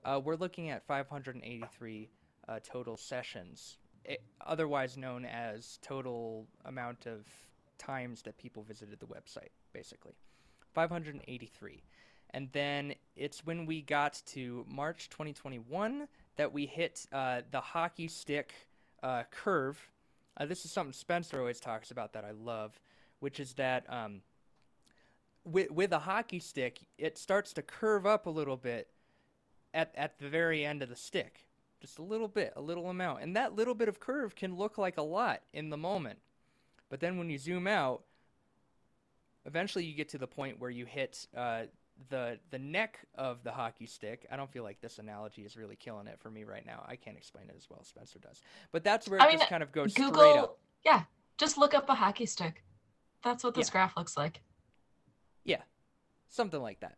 uh, 0.05 0.21
we're 0.23 0.35
looking 0.35 0.69
at 0.69 0.85
583 0.85 2.09
uh, 2.47 2.59
total 2.63 2.95
sessions, 2.95 3.77
it, 4.05 4.21
otherwise 4.45 4.97
known 4.97 5.25
as 5.25 5.79
total 5.81 6.45
amount 6.65 7.07
of 7.07 7.25
times 7.77 8.21
that 8.21 8.37
people 8.37 8.63
visited 8.63 8.99
the 8.99 9.07
website, 9.07 9.49
basically. 9.73 10.13
583. 10.73 11.83
And 12.33 12.49
then 12.51 12.95
it's 13.15 13.45
when 13.45 13.65
we 13.65 13.81
got 13.81 14.21
to 14.27 14.65
March 14.67 15.09
2021 15.09 16.07
that 16.35 16.51
we 16.51 16.65
hit 16.65 17.05
uh, 17.11 17.41
the 17.51 17.61
hockey 17.61 18.07
stick 18.07 18.53
uh, 19.03 19.23
curve. 19.29 19.79
Uh, 20.37 20.45
this 20.45 20.65
is 20.65 20.71
something 20.71 20.93
Spencer 20.93 21.39
always 21.39 21.59
talks 21.59 21.91
about 21.91 22.13
that 22.13 22.25
I 22.25 22.31
love, 22.31 22.79
which 23.19 23.39
is 23.39 23.53
that 23.53 23.85
um, 23.87 24.21
with, 25.45 25.69
with 25.69 25.91
a 25.91 25.99
hockey 25.99 26.39
stick, 26.39 26.79
it 26.97 27.17
starts 27.17 27.53
to 27.53 27.61
curve 27.61 28.05
up 28.05 28.25
a 28.25 28.31
little 28.31 28.57
bit 28.57 28.89
at, 29.73 29.93
at 29.95 30.17
the 30.17 30.27
very 30.27 30.65
end 30.65 30.81
of 30.81 30.89
the 30.89 30.95
stick. 30.95 31.47
Just 31.81 31.99
a 31.99 32.03
little 32.03 32.29
bit, 32.29 32.53
a 32.55 32.61
little 32.61 32.89
amount. 32.89 33.21
And 33.21 33.35
that 33.35 33.55
little 33.55 33.75
bit 33.75 33.89
of 33.89 33.99
curve 33.99 34.35
can 34.35 34.55
look 34.55 34.77
like 34.77 34.97
a 34.97 35.03
lot 35.03 35.41
in 35.53 35.69
the 35.69 35.77
moment. 35.77 36.17
But 36.89 36.99
then 36.99 37.17
when 37.17 37.29
you 37.29 37.37
zoom 37.37 37.67
out, 37.67 38.03
eventually 39.45 39.85
you 39.85 39.93
get 39.93 40.09
to 40.09 40.17
the 40.17 40.27
point 40.27 40.59
where 40.59 40.69
you 40.69 40.85
hit 40.85 41.27
uh, 41.35 41.63
the 42.09 42.39
the 42.51 42.59
neck 42.59 42.99
of 43.15 43.43
the 43.43 43.51
hockey 43.51 43.85
stick. 43.85 44.25
I 44.31 44.35
don't 44.35 44.51
feel 44.51 44.63
like 44.63 44.81
this 44.81 44.99
analogy 44.99 45.43
is 45.43 45.55
really 45.57 45.75
killing 45.75 46.07
it 46.07 46.19
for 46.19 46.29
me 46.29 46.43
right 46.43 46.65
now. 46.65 46.83
I 46.87 46.95
can't 46.95 47.17
explain 47.17 47.45
it 47.49 47.55
as 47.57 47.69
well 47.69 47.79
as 47.81 47.87
Spencer 47.87 48.19
does. 48.19 48.41
But 48.71 48.83
that's 48.83 49.07
where 49.07 49.19
it 49.19 49.27
mean, 49.27 49.37
just 49.37 49.49
kind 49.49 49.63
of 49.63 49.71
goes 49.71 49.93
Google, 49.93 50.13
straight 50.21 50.37
up. 50.37 50.59
yeah, 50.85 51.03
just 51.37 51.57
look 51.57 51.73
up 51.73 51.89
a 51.89 51.95
hockey 51.95 52.25
stick. 52.25 52.63
That's 53.23 53.43
what 53.43 53.55
this 53.55 53.67
Yeah. 53.67 53.71
graph 53.71 53.97
looks 53.97 54.17
like. 54.17 54.41
Yeah, 55.43 55.61
something 56.29 56.61
like 56.61 56.79
that. 56.81 56.97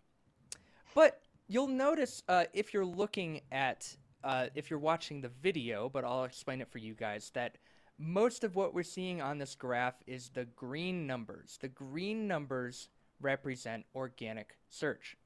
But 0.94 1.22
you'll 1.48 1.68
notice 1.68 2.24
uh, 2.28 2.46
if 2.54 2.74
you're 2.74 2.86
looking 2.86 3.42
at, 3.52 3.96
uh, 4.24 4.48
if 4.56 4.70
you're 4.70 4.80
watching 4.80 5.22
the 5.22 5.30
video, 5.30 5.90
but 5.90 6.04
I'll 6.04 6.24
explain 6.24 6.62
it 6.62 6.70
for 6.72 6.78
you 6.80 6.94
guys, 6.94 7.32
that 7.34 7.58
most 7.98 8.44
of 8.44 8.56
what 8.56 8.74
we're 8.74 8.84
seeing 8.84 9.22
on 9.22 9.38
this 9.38 9.56
graph 9.56 9.96
is 10.08 10.30
the 10.30 10.46
green 10.46 11.08
numbers. 11.08 11.58
The 11.62 11.70
green 11.70 12.28
numbers 12.28 12.90
represent 13.22 13.86
organic 13.96 14.58
search. 14.70 15.18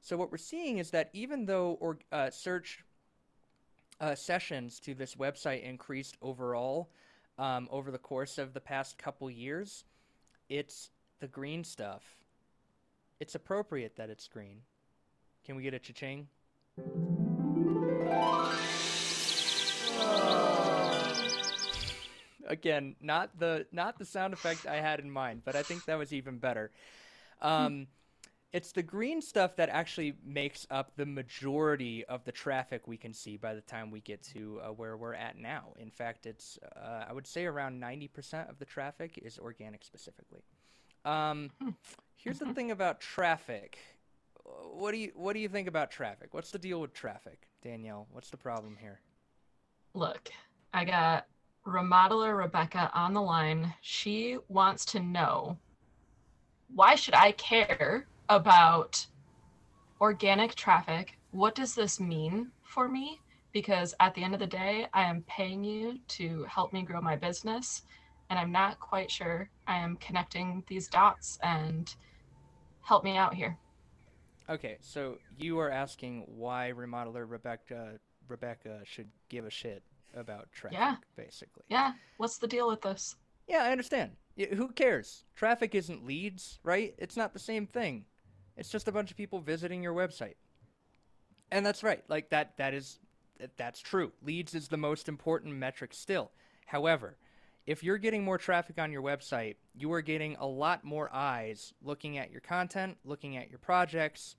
So 0.00 0.16
what 0.16 0.32
we're 0.32 0.38
seeing 0.38 0.78
is 0.78 0.90
that 0.90 1.10
even 1.12 1.46
though 1.46 1.78
or, 1.80 1.98
uh, 2.10 2.30
search 2.30 2.84
uh, 4.00 4.14
sessions 4.14 4.80
to 4.80 4.94
this 4.94 5.14
website 5.14 5.62
increased 5.62 6.16
overall 6.20 6.90
um, 7.38 7.68
over 7.70 7.90
the 7.90 7.98
course 7.98 8.38
of 8.38 8.52
the 8.52 8.60
past 8.60 8.98
couple 8.98 9.30
years, 9.30 9.84
it's 10.48 10.90
the 11.20 11.28
green 11.28 11.62
stuff. 11.62 12.02
It's 13.20 13.36
appropriate 13.36 13.96
that 13.96 14.10
it's 14.10 14.26
green. 14.26 14.62
Can 15.44 15.54
we 15.54 15.62
get 15.62 15.74
a 15.74 15.78
cha-ching? 15.78 16.26
Again, 22.52 22.96
not 23.00 23.38
the 23.38 23.66
not 23.72 23.98
the 23.98 24.04
sound 24.04 24.34
effect 24.34 24.66
I 24.66 24.76
had 24.76 25.00
in 25.00 25.10
mind, 25.10 25.40
but 25.42 25.56
I 25.56 25.62
think 25.62 25.86
that 25.86 25.96
was 25.96 26.12
even 26.12 26.36
better. 26.36 26.70
Um, 27.40 27.86
it's 28.52 28.72
the 28.72 28.82
green 28.82 29.22
stuff 29.22 29.56
that 29.56 29.70
actually 29.70 30.14
makes 30.22 30.66
up 30.70 30.92
the 30.96 31.06
majority 31.06 32.04
of 32.04 32.24
the 32.24 32.32
traffic 32.32 32.86
we 32.86 32.98
can 32.98 33.14
see 33.14 33.38
by 33.38 33.54
the 33.54 33.62
time 33.62 33.90
we 33.90 34.00
get 34.00 34.22
to 34.34 34.60
uh, 34.62 34.68
where 34.68 34.98
we're 34.98 35.14
at 35.14 35.38
now. 35.38 35.72
In 35.78 35.90
fact, 35.90 36.26
it's 36.26 36.58
uh, 36.76 37.06
I 37.08 37.12
would 37.14 37.26
say 37.26 37.46
around 37.46 37.80
ninety 37.80 38.08
percent 38.08 38.50
of 38.50 38.58
the 38.58 38.66
traffic 38.66 39.18
is 39.22 39.38
organic 39.38 39.82
specifically. 39.82 40.42
Um, 41.06 41.50
here's 42.16 42.38
the 42.38 42.52
thing 42.52 42.70
about 42.70 43.00
traffic. 43.00 43.78
What 44.44 44.92
do 44.92 44.98
you 44.98 45.12
what 45.14 45.32
do 45.32 45.40
you 45.40 45.48
think 45.48 45.68
about 45.68 45.90
traffic? 45.90 46.34
What's 46.34 46.50
the 46.50 46.58
deal 46.58 46.82
with 46.82 46.92
traffic, 46.92 47.48
Danielle? 47.62 48.06
What's 48.12 48.28
the 48.28 48.36
problem 48.36 48.76
here? 48.78 49.00
Look, 49.94 50.28
I 50.74 50.84
got 50.84 51.26
remodeler 51.66 52.36
Rebecca 52.36 52.90
on 52.94 53.14
the 53.14 53.22
line. 53.22 53.74
She 53.80 54.38
wants 54.48 54.84
to 54.86 55.00
know 55.00 55.58
why 56.74 56.94
should 56.94 57.14
I 57.14 57.32
care 57.32 58.06
about 58.28 59.06
organic 60.00 60.54
traffic? 60.54 61.18
What 61.30 61.54
does 61.54 61.74
this 61.74 62.00
mean 62.00 62.50
for 62.62 62.88
me? 62.88 63.20
Because 63.52 63.94
at 64.00 64.14
the 64.14 64.24
end 64.24 64.34
of 64.34 64.40
the 64.40 64.46
day, 64.46 64.86
I 64.94 65.02
am 65.02 65.22
paying 65.28 65.62
you 65.62 65.98
to 66.08 66.44
help 66.44 66.72
me 66.72 66.82
grow 66.82 67.02
my 67.02 67.16
business, 67.16 67.82
and 68.30 68.38
I'm 68.38 68.50
not 68.50 68.80
quite 68.80 69.10
sure 69.10 69.50
I 69.66 69.76
am 69.76 69.96
connecting 69.96 70.64
these 70.66 70.88
dots 70.88 71.38
and 71.42 71.94
help 72.80 73.04
me 73.04 73.16
out 73.18 73.34
here. 73.34 73.58
Okay, 74.48 74.78
so 74.80 75.18
you 75.36 75.58
are 75.58 75.70
asking 75.70 76.24
why 76.26 76.72
remodeler 76.74 77.28
Rebecca 77.28 78.00
Rebecca 78.28 78.80
should 78.84 79.08
give 79.28 79.44
a 79.44 79.50
shit 79.50 79.82
about 80.14 80.50
traffic, 80.52 80.78
Yeah. 80.78 80.96
basically. 81.16 81.64
Yeah, 81.68 81.92
what's 82.16 82.38
the 82.38 82.48
deal 82.48 82.68
with 82.68 82.82
this? 82.82 83.16
Yeah, 83.48 83.64
I 83.64 83.72
understand. 83.72 84.12
Who 84.54 84.68
cares? 84.68 85.24
Traffic 85.34 85.74
isn't 85.74 86.04
leads, 86.06 86.58
right? 86.62 86.94
It's 86.98 87.16
not 87.16 87.32
the 87.32 87.38
same 87.38 87.66
thing. 87.66 88.06
It's 88.56 88.70
just 88.70 88.88
a 88.88 88.92
bunch 88.92 89.10
of 89.10 89.16
people 89.16 89.40
visiting 89.40 89.82
your 89.82 89.94
website. 89.94 90.34
And 91.50 91.64
that's 91.66 91.82
right. 91.82 92.02
Like 92.08 92.30
that 92.30 92.56
that 92.56 92.72
is 92.74 92.98
that's 93.56 93.80
true. 93.80 94.12
Leads 94.22 94.54
is 94.54 94.68
the 94.68 94.76
most 94.76 95.08
important 95.08 95.54
metric 95.54 95.92
still. 95.92 96.30
However, 96.66 97.18
if 97.66 97.82
you're 97.82 97.98
getting 97.98 98.24
more 98.24 98.38
traffic 98.38 98.78
on 98.78 98.90
your 98.92 99.02
website, 99.02 99.56
you 99.74 99.92
are 99.92 100.02
getting 100.02 100.36
a 100.36 100.46
lot 100.46 100.84
more 100.84 101.10
eyes 101.12 101.74
looking 101.82 102.16
at 102.18 102.30
your 102.30 102.40
content, 102.40 102.96
looking 103.04 103.36
at 103.36 103.50
your 103.50 103.58
projects, 103.58 104.36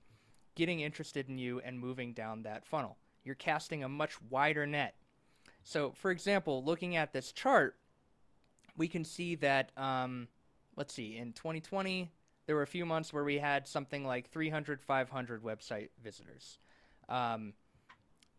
getting 0.54 0.80
interested 0.80 1.28
in 1.28 1.38
you 1.38 1.60
and 1.60 1.78
moving 1.78 2.12
down 2.12 2.42
that 2.42 2.66
funnel. 2.66 2.98
You're 3.22 3.34
casting 3.34 3.84
a 3.84 3.88
much 3.88 4.20
wider 4.22 4.66
net. 4.66 4.94
So, 5.64 5.92
for 5.92 6.10
example, 6.10 6.62
looking 6.62 6.96
at 6.96 7.12
this 7.12 7.32
chart, 7.32 7.76
we 8.76 8.86
can 8.86 9.04
see 9.04 9.34
that, 9.36 9.70
um, 9.76 10.28
let's 10.76 10.92
see, 10.92 11.16
in 11.16 11.32
2020, 11.32 12.10
there 12.46 12.54
were 12.54 12.62
a 12.62 12.66
few 12.66 12.84
months 12.84 13.12
where 13.12 13.24
we 13.24 13.38
had 13.38 13.66
something 13.66 14.06
like 14.06 14.30
300, 14.30 14.82
500 14.82 15.42
website 15.42 15.88
visitors. 16.02 16.58
Um, 17.08 17.54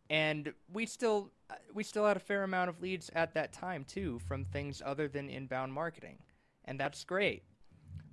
and 0.10 0.54
we 0.72 0.86
still 0.86 1.32
we 1.74 1.84
still 1.84 2.06
had 2.06 2.18
a 2.18 2.20
fair 2.20 2.44
amount 2.44 2.70
of 2.70 2.82
leads 2.82 3.10
at 3.16 3.34
that 3.34 3.54
time 3.54 3.84
too 3.84 4.20
from 4.20 4.46
things 4.46 4.82
other 4.86 5.08
than 5.08 5.30
inbound 5.30 5.74
marketing 5.74 6.18
and 6.66 6.80
that's 6.80 7.04
great 7.04 7.44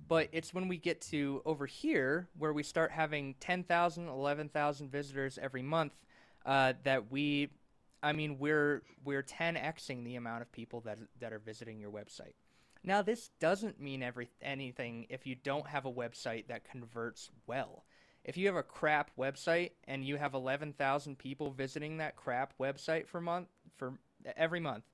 but 0.07 0.27
it's 0.31 0.53
when 0.53 0.67
we 0.67 0.77
get 0.77 1.01
to 1.01 1.41
over 1.45 1.65
here 1.65 2.27
where 2.37 2.53
we 2.53 2.63
start 2.63 2.91
having 2.91 3.35
10,000 3.39 4.07
11,000 4.07 4.91
visitors 4.91 5.39
every 5.41 5.61
month 5.61 5.93
uh, 6.45 6.73
that 6.83 7.11
we 7.11 7.49
I 8.03 8.13
mean 8.13 8.37
we're 8.37 8.83
we're 9.03 9.23
10xing 9.23 10.03
the 10.03 10.15
amount 10.15 10.43
of 10.43 10.51
people 10.51 10.81
that 10.81 10.99
that 11.19 11.33
are 11.33 11.39
visiting 11.39 11.79
your 11.79 11.91
website 11.91 12.35
now 12.83 13.01
this 13.01 13.29
doesn't 13.39 13.79
mean 13.79 14.03
every 14.03 14.29
anything 14.41 15.07
if 15.09 15.25
you 15.25 15.35
don't 15.35 15.67
have 15.67 15.85
a 15.85 15.91
website 15.91 16.47
that 16.47 16.69
converts 16.69 17.31
well 17.47 17.85
if 18.23 18.37
you 18.37 18.47
have 18.47 18.55
a 18.55 18.63
crap 18.63 19.11
website 19.17 19.71
and 19.85 20.05
you 20.05 20.17
have 20.17 20.33
11,000 20.33 21.17
people 21.17 21.51
visiting 21.51 21.97
that 21.97 22.15
crap 22.15 22.53
website 22.59 23.07
for 23.07 23.19
month 23.19 23.47
for 23.77 23.93
every 24.37 24.59
month, 24.59 24.85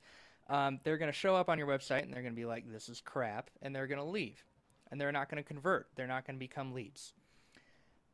um, 0.50 0.80
they're 0.84 0.98
going 0.98 1.12
to 1.12 1.18
show 1.18 1.36
up 1.36 1.50
on 1.50 1.60
your 1.60 1.68
website 1.68 2.04
and 2.04 2.14
they're 2.14 2.24
going 2.24 2.34
to 2.34 2.40
be 2.40 2.46
like, 2.46 2.72
"This 2.72 2.90
is 2.90 3.02
crap," 3.02 3.52
and 3.62 3.76
they're 3.76 3.88
going 3.88 4.00
to 4.00 4.06
leave, 4.06 4.44
and 4.90 5.00
they're 5.00 5.12
not 5.12 5.30
going 5.30 5.42
to 5.42 5.48
convert. 5.48 5.88
They're 5.96 6.08
not 6.08 6.26
going 6.26 6.38
to 6.38 6.40
become 6.40 6.74
leads. 6.74 7.14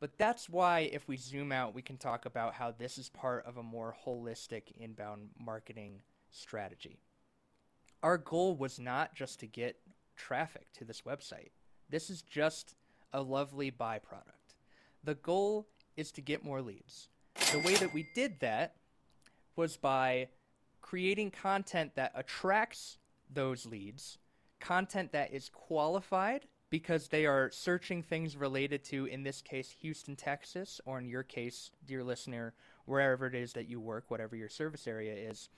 But 0.05 0.19
that's 0.19 0.47
why, 0.47 0.81
if 0.81 1.07
we 1.07 1.17
zoom 1.17 1.51
out, 1.51 1.73
we 1.73 1.81
can 1.81 1.97
talk 1.97 2.27
about 2.27 2.53
how 2.53 2.69
this 2.69 2.99
is 2.99 3.09
part 3.09 3.43
of 3.47 3.57
a 3.57 3.63
more 3.63 3.95
holistic 4.05 4.71
inbound 4.79 5.29
marketing 5.39 6.03
strategy. 6.29 6.99
Our 8.03 8.19
goal 8.19 8.55
was 8.55 8.79
not 8.79 9.15
just 9.15 9.39
to 9.39 9.47
get 9.47 9.79
traffic 10.15 10.71
to 10.73 10.85
this 10.85 11.01
website. 11.01 11.49
This 11.89 12.11
is 12.11 12.21
just 12.21 12.75
a 13.13 13.23
lovely 13.23 13.71
byproduct. 13.71 14.53
The 15.03 15.15
goal 15.15 15.69
is 15.97 16.11
to 16.11 16.21
get 16.21 16.45
more 16.45 16.61
leads. 16.61 17.09
The 17.51 17.57
way 17.57 17.73
that 17.73 17.91
we 17.91 18.07
did 18.13 18.39
that 18.41 18.75
was 19.55 19.75
by 19.75 20.27
creating 20.81 21.31
content 21.31 21.95
that 21.95 22.11
attracts 22.13 22.99
those 23.33 23.65
leads, 23.65 24.19
content 24.59 25.13
that 25.13 25.33
is 25.33 25.49
qualified 25.49 26.45
because 26.69 27.07
they 27.07 27.25
are 27.25 27.51
searching 27.51 28.01
things 28.01 28.35
related 28.35 28.83
to, 28.85 29.05
in 29.05 29.23
this 29.23 29.41
case, 29.41 29.75
Houston, 29.81 30.15
Texas, 30.15 30.81
or 30.85 30.99
in 30.99 31.05
your 31.05 31.23
case, 31.23 31.71
dear 31.85 32.03
listener, 32.03 32.53
wherever 32.85 33.27
it 33.27 33.35
is 33.35 33.53
that 33.53 33.69
you 33.69 33.79
work, 33.79 34.05
whatever 34.07 34.35
your 34.35 34.49
service 34.49 34.87
area 34.87 35.13
is. 35.13 35.49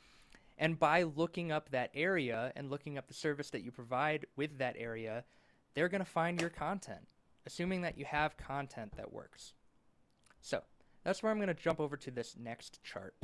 And 0.58 0.80
by 0.80 1.04
looking 1.04 1.52
up 1.52 1.70
that 1.70 1.92
area 1.94 2.52
and 2.56 2.70
looking 2.70 2.98
up 2.98 3.08
the 3.08 3.14
service 3.14 3.50
that 3.52 3.64
you 3.64 3.72
provide 3.72 4.26
with 4.36 4.58
that 4.58 4.76
area, 4.78 5.24
they're 5.74 5.90
going 5.90 6.04
to 6.04 6.10
find 6.10 6.42
your 6.42 6.50
content, 6.50 7.08
assuming 7.46 7.82
that 7.82 7.98
you 7.98 8.06
have 8.06 8.38
content 8.38 8.94
that 8.98 9.14
works. 9.14 9.54
So 10.42 10.62
that's 11.04 11.22
where 11.22 11.32
I'm 11.32 11.38
going 11.38 11.48
to 11.48 11.54
jump 11.54 11.80
over 11.80 11.96
to 11.98 12.12
this 12.12 12.36
next 12.38 12.84
chart. 12.84 13.16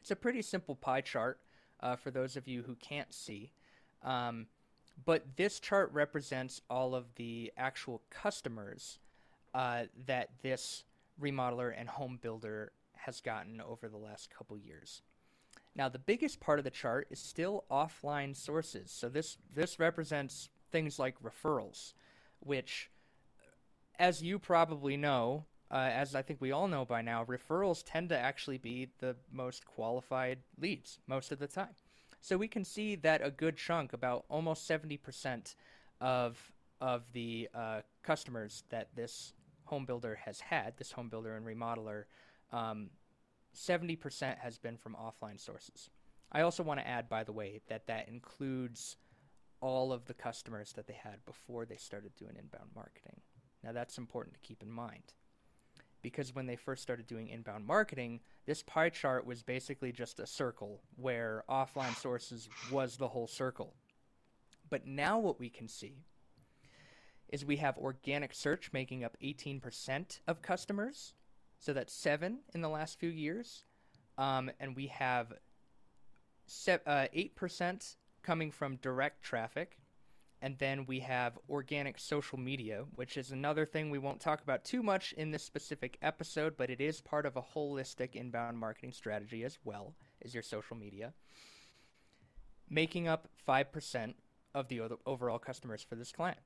It's 0.00 0.10
a 0.10 0.16
pretty 0.16 0.42
simple 0.42 0.76
pie 0.76 1.00
chart 1.00 1.40
uh, 1.80 1.96
for 1.96 2.10
those 2.10 2.36
of 2.36 2.46
you 2.46 2.62
who 2.62 2.76
can't 2.76 3.12
see. 3.12 3.52
Um, 4.02 4.46
but 5.04 5.36
this 5.36 5.60
chart 5.60 5.90
represents 5.92 6.60
all 6.68 6.94
of 6.94 7.14
the 7.16 7.52
actual 7.56 8.02
customers 8.10 8.98
uh, 9.54 9.84
that 10.06 10.30
this 10.42 10.84
remodeler 11.20 11.72
and 11.76 11.88
home 11.88 12.18
builder 12.20 12.72
has 12.94 13.20
gotten 13.20 13.60
over 13.60 13.88
the 13.88 13.96
last 13.96 14.30
couple 14.30 14.58
years. 14.58 15.02
Now, 15.74 15.88
the 15.88 15.98
biggest 15.98 16.40
part 16.40 16.58
of 16.58 16.64
the 16.64 16.70
chart 16.70 17.06
is 17.10 17.20
still 17.20 17.64
offline 17.70 18.34
sources. 18.36 18.90
So 18.90 19.08
this 19.08 19.38
this 19.54 19.78
represents 19.78 20.48
things 20.72 20.98
like 20.98 21.22
referrals, 21.22 21.94
which, 22.40 22.90
as 23.98 24.22
you 24.22 24.38
probably 24.38 24.96
know, 24.96 25.44
uh, 25.70 25.90
as 25.92 26.14
I 26.14 26.22
think 26.22 26.40
we 26.40 26.52
all 26.52 26.66
know 26.66 26.84
by 26.84 27.02
now, 27.02 27.24
referrals 27.24 27.82
tend 27.86 28.08
to 28.08 28.18
actually 28.18 28.58
be 28.58 28.88
the 28.98 29.16
most 29.30 29.66
qualified 29.66 30.38
leads 30.58 30.98
most 31.06 31.30
of 31.30 31.38
the 31.38 31.46
time. 31.46 31.74
So 32.20 32.36
we 32.36 32.48
can 32.48 32.64
see 32.64 32.96
that 32.96 33.24
a 33.24 33.30
good 33.30 33.56
chunk, 33.56 33.92
about 33.92 34.24
almost 34.28 34.68
70% 34.68 35.54
of 36.00 36.52
of 36.80 37.02
the 37.12 37.48
uh, 37.54 37.80
customers 38.04 38.62
that 38.70 38.94
this 38.94 39.32
home 39.64 39.84
builder 39.84 40.16
has 40.24 40.38
had, 40.38 40.76
this 40.76 40.92
home 40.92 41.08
builder 41.08 41.34
and 41.34 41.44
remodeler, 41.44 42.04
um, 42.52 42.90
70% 43.52 44.38
has 44.38 44.58
been 44.58 44.76
from 44.76 44.94
offline 44.94 45.40
sources. 45.40 45.90
I 46.30 46.42
also 46.42 46.62
want 46.62 46.78
to 46.78 46.86
add, 46.86 47.08
by 47.08 47.24
the 47.24 47.32
way, 47.32 47.62
that 47.68 47.88
that 47.88 48.08
includes 48.08 48.96
all 49.60 49.92
of 49.92 50.04
the 50.04 50.14
customers 50.14 50.72
that 50.74 50.86
they 50.86 50.94
had 51.02 51.24
before 51.26 51.64
they 51.64 51.76
started 51.76 52.14
doing 52.16 52.36
inbound 52.38 52.70
marketing. 52.76 53.20
Now, 53.64 53.72
that's 53.72 53.98
important 53.98 54.34
to 54.34 54.40
keep 54.40 54.62
in 54.62 54.70
mind 54.70 55.14
because 56.00 56.34
when 56.34 56.46
they 56.46 56.56
first 56.56 56.82
started 56.82 57.06
doing 57.06 57.28
inbound 57.28 57.66
marketing, 57.66 58.20
this 58.48 58.62
pie 58.62 58.88
chart 58.88 59.26
was 59.26 59.42
basically 59.42 59.92
just 59.92 60.18
a 60.18 60.26
circle 60.26 60.80
where 60.96 61.44
offline 61.50 61.94
sources 61.94 62.48
was 62.72 62.96
the 62.96 63.08
whole 63.08 63.26
circle. 63.26 63.74
But 64.70 64.86
now 64.86 65.18
what 65.18 65.38
we 65.38 65.50
can 65.50 65.68
see 65.68 66.06
is 67.28 67.44
we 67.44 67.56
have 67.56 67.76
organic 67.76 68.32
search 68.32 68.70
making 68.72 69.04
up 69.04 69.18
18% 69.22 70.20
of 70.26 70.40
customers. 70.40 71.12
So 71.58 71.74
that's 71.74 71.92
seven 71.92 72.38
in 72.54 72.62
the 72.62 72.70
last 72.70 72.98
few 72.98 73.10
years. 73.10 73.64
Um, 74.16 74.50
and 74.58 74.74
we 74.74 74.86
have 74.86 75.34
se- 76.46 76.80
uh, 76.86 77.08
8% 77.14 77.96
coming 78.22 78.50
from 78.50 78.76
direct 78.76 79.22
traffic, 79.22 79.78
and 80.40 80.56
then 80.58 80.86
we 80.86 81.00
have 81.00 81.38
organic 81.48 81.98
social 81.98 82.38
media, 82.38 82.84
which 82.94 83.16
is 83.16 83.32
another 83.32 83.66
thing 83.66 83.90
we 83.90 83.98
won't 83.98 84.20
talk 84.20 84.42
about 84.42 84.64
too 84.64 84.82
much 84.82 85.12
in 85.14 85.30
this 85.30 85.42
specific 85.42 85.98
episode, 86.00 86.56
but 86.56 86.70
it 86.70 86.80
is 86.80 87.00
part 87.00 87.26
of 87.26 87.36
a 87.36 87.42
holistic 87.42 88.14
inbound 88.14 88.58
marketing 88.58 88.92
strategy 88.92 89.44
as 89.44 89.58
well 89.64 89.94
as 90.24 90.34
your 90.34 90.42
social 90.42 90.76
media, 90.76 91.12
making 92.70 93.08
up 93.08 93.28
5% 93.46 94.14
of 94.54 94.68
the 94.68 94.82
overall 95.06 95.38
customers 95.38 95.82
for 95.82 95.96
this 95.96 96.12
client. 96.12 96.38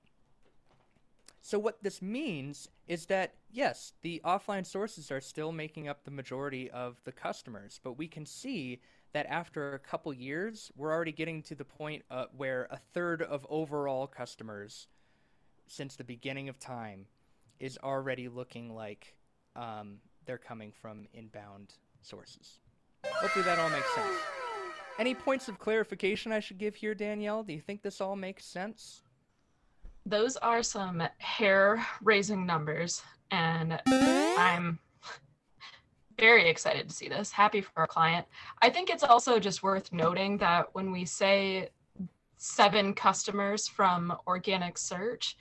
So, 1.44 1.58
what 1.58 1.82
this 1.82 2.00
means 2.00 2.68
is 2.86 3.06
that, 3.06 3.34
yes, 3.50 3.94
the 4.02 4.22
offline 4.24 4.64
sources 4.64 5.10
are 5.10 5.20
still 5.20 5.50
making 5.50 5.88
up 5.88 6.04
the 6.04 6.12
majority 6.12 6.70
of 6.70 7.00
the 7.04 7.10
customers, 7.10 7.80
but 7.82 7.98
we 7.98 8.06
can 8.06 8.24
see 8.24 8.80
that 9.12 9.26
after 9.26 9.74
a 9.74 9.78
couple 9.78 10.12
years, 10.12 10.70
we're 10.76 10.92
already 10.92 11.12
getting 11.12 11.42
to 11.42 11.54
the 11.54 11.64
point 11.64 12.02
uh, 12.10 12.26
where 12.36 12.66
a 12.70 12.78
third 12.94 13.22
of 13.22 13.46
overall 13.50 14.06
customers 14.06 14.88
since 15.66 15.96
the 15.96 16.04
beginning 16.04 16.48
of 16.48 16.58
time 16.58 17.06
is 17.60 17.78
already 17.82 18.28
looking 18.28 18.74
like 18.74 19.14
um, 19.54 19.98
they're 20.26 20.38
coming 20.38 20.72
from 20.72 21.06
inbound 21.12 21.74
sources. 22.00 22.58
Hopefully 23.04 23.44
that 23.44 23.58
all 23.58 23.70
makes 23.70 23.92
sense. 23.94 24.16
Any 24.98 25.14
points 25.14 25.48
of 25.48 25.58
clarification 25.58 26.32
I 26.32 26.40
should 26.40 26.58
give 26.58 26.74
here, 26.74 26.94
Danielle? 26.94 27.42
Do 27.42 27.52
you 27.52 27.60
think 27.60 27.82
this 27.82 28.00
all 28.00 28.16
makes 28.16 28.44
sense? 28.44 29.02
Those 30.04 30.36
are 30.38 30.62
some 30.62 31.02
hair 31.18 31.84
raising 32.02 32.44
numbers, 32.44 33.02
and 33.30 33.80
I'm 33.86 34.78
very 36.22 36.48
excited 36.48 36.88
to 36.88 36.94
see 36.94 37.08
this. 37.08 37.32
Happy 37.32 37.60
for 37.60 37.72
our 37.74 37.86
client. 37.88 38.24
I 38.62 38.70
think 38.70 38.90
it's 38.90 39.02
also 39.02 39.40
just 39.40 39.64
worth 39.64 39.92
noting 39.92 40.38
that 40.38 40.68
when 40.72 40.92
we 40.92 41.04
say 41.04 41.70
seven 42.36 42.94
customers 42.94 43.66
from 43.66 44.16
organic 44.28 44.78
search, 44.78 45.36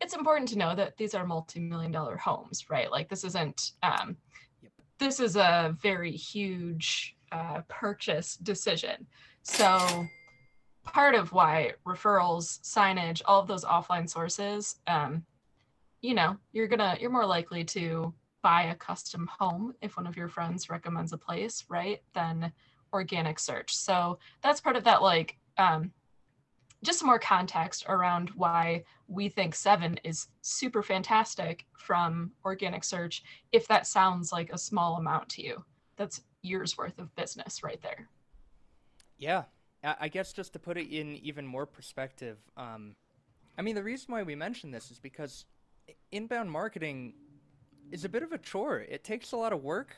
it's 0.00 0.14
important 0.14 0.48
to 0.50 0.56
know 0.56 0.72
that 0.76 0.96
these 0.96 1.16
are 1.16 1.26
multi-million 1.26 1.90
dollar 1.90 2.16
homes, 2.16 2.70
right? 2.70 2.92
Like 2.92 3.08
this 3.08 3.24
isn't. 3.24 3.72
Um, 3.82 4.16
yep. 4.62 4.70
This 5.00 5.18
is 5.18 5.34
a 5.34 5.76
very 5.82 6.12
huge 6.12 7.16
uh, 7.32 7.62
purchase 7.66 8.36
decision. 8.36 9.08
So 9.42 10.06
part 10.84 11.16
of 11.16 11.32
why 11.32 11.72
referrals, 11.84 12.60
signage, 12.60 13.20
all 13.24 13.40
of 13.40 13.48
those 13.48 13.64
offline 13.64 14.08
sources, 14.08 14.76
um, 14.86 15.24
you 16.02 16.14
know, 16.14 16.36
you're 16.52 16.68
gonna 16.68 16.96
you're 17.00 17.10
more 17.10 17.26
likely 17.26 17.64
to 17.64 18.14
buy 18.42 18.64
a 18.64 18.74
custom 18.74 19.28
home 19.38 19.74
if 19.80 19.96
one 19.96 20.06
of 20.06 20.16
your 20.16 20.28
friends 20.28 20.70
recommends 20.70 21.12
a 21.12 21.18
place, 21.18 21.64
right? 21.68 22.02
Then 22.14 22.52
organic 22.92 23.38
search. 23.38 23.74
So 23.76 24.18
that's 24.42 24.60
part 24.60 24.76
of 24.76 24.84
that, 24.84 25.02
like, 25.02 25.36
um, 25.58 25.92
just 26.82 26.98
some 26.98 27.08
more 27.08 27.18
context 27.18 27.84
around 27.88 28.30
why 28.30 28.84
we 29.06 29.28
think 29.28 29.54
seven 29.54 29.98
is 30.02 30.28
super 30.40 30.82
fantastic 30.82 31.66
from 31.76 32.32
organic 32.44 32.84
search. 32.84 33.22
If 33.52 33.68
that 33.68 33.86
sounds 33.86 34.32
like 34.32 34.52
a 34.52 34.58
small 34.58 34.96
amount 34.96 35.28
to 35.30 35.42
you, 35.42 35.64
that's 35.96 36.22
years 36.42 36.78
worth 36.78 36.98
of 36.98 37.14
business 37.16 37.62
right 37.62 37.80
there. 37.82 38.08
Yeah. 39.18 39.44
I 39.82 40.08
guess 40.08 40.32
just 40.32 40.52
to 40.54 40.58
put 40.58 40.76
it 40.76 40.90
in 40.90 41.16
even 41.16 41.46
more 41.46 41.64
perspective, 41.66 42.38
um, 42.56 42.96
I 43.56 43.62
mean, 43.62 43.74
the 43.74 43.82
reason 43.82 44.12
why 44.12 44.22
we 44.22 44.34
mention 44.34 44.70
this 44.70 44.90
is 44.90 44.98
because 44.98 45.46
inbound 46.12 46.50
marketing 46.50 47.14
is 47.90 48.04
a 48.04 48.08
bit 48.08 48.22
of 48.22 48.32
a 48.32 48.38
chore. 48.38 48.78
It 48.78 49.04
takes 49.04 49.32
a 49.32 49.36
lot 49.36 49.52
of 49.52 49.62
work. 49.62 49.96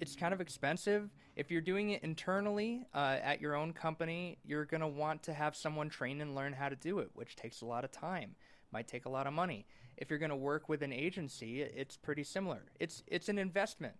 It's 0.00 0.16
kind 0.16 0.32
of 0.32 0.40
expensive. 0.40 1.10
If 1.36 1.50
you're 1.50 1.60
doing 1.60 1.90
it 1.90 2.02
internally 2.02 2.86
uh, 2.94 3.18
at 3.22 3.40
your 3.40 3.54
own 3.54 3.72
company, 3.72 4.38
you're 4.44 4.64
going 4.64 4.80
to 4.80 4.88
want 4.88 5.22
to 5.24 5.32
have 5.32 5.56
someone 5.56 5.88
train 5.88 6.20
and 6.20 6.34
learn 6.34 6.52
how 6.52 6.68
to 6.68 6.76
do 6.76 6.98
it, 6.98 7.10
which 7.14 7.36
takes 7.36 7.60
a 7.62 7.66
lot 7.66 7.84
of 7.84 7.90
time. 7.90 8.34
Might 8.72 8.88
take 8.88 9.06
a 9.06 9.08
lot 9.08 9.26
of 9.26 9.32
money. 9.32 9.66
If 9.96 10.10
you're 10.10 10.18
going 10.18 10.30
to 10.30 10.36
work 10.36 10.68
with 10.68 10.82
an 10.82 10.92
agency, 10.92 11.60
it's 11.60 11.96
pretty 11.96 12.24
similar. 12.24 12.62
It's 12.78 13.02
it's 13.06 13.28
an 13.28 13.38
investment. 13.38 13.94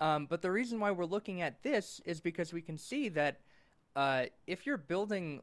Um, 0.00 0.26
but 0.26 0.42
the 0.42 0.50
reason 0.50 0.80
why 0.80 0.90
we're 0.90 1.04
looking 1.04 1.42
at 1.42 1.62
this 1.62 2.00
is 2.04 2.20
because 2.20 2.52
we 2.52 2.62
can 2.62 2.78
see 2.78 3.08
that 3.10 3.40
uh, 3.96 4.24
if 4.46 4.66
you're 4.66 4.78
building 4.78 5.42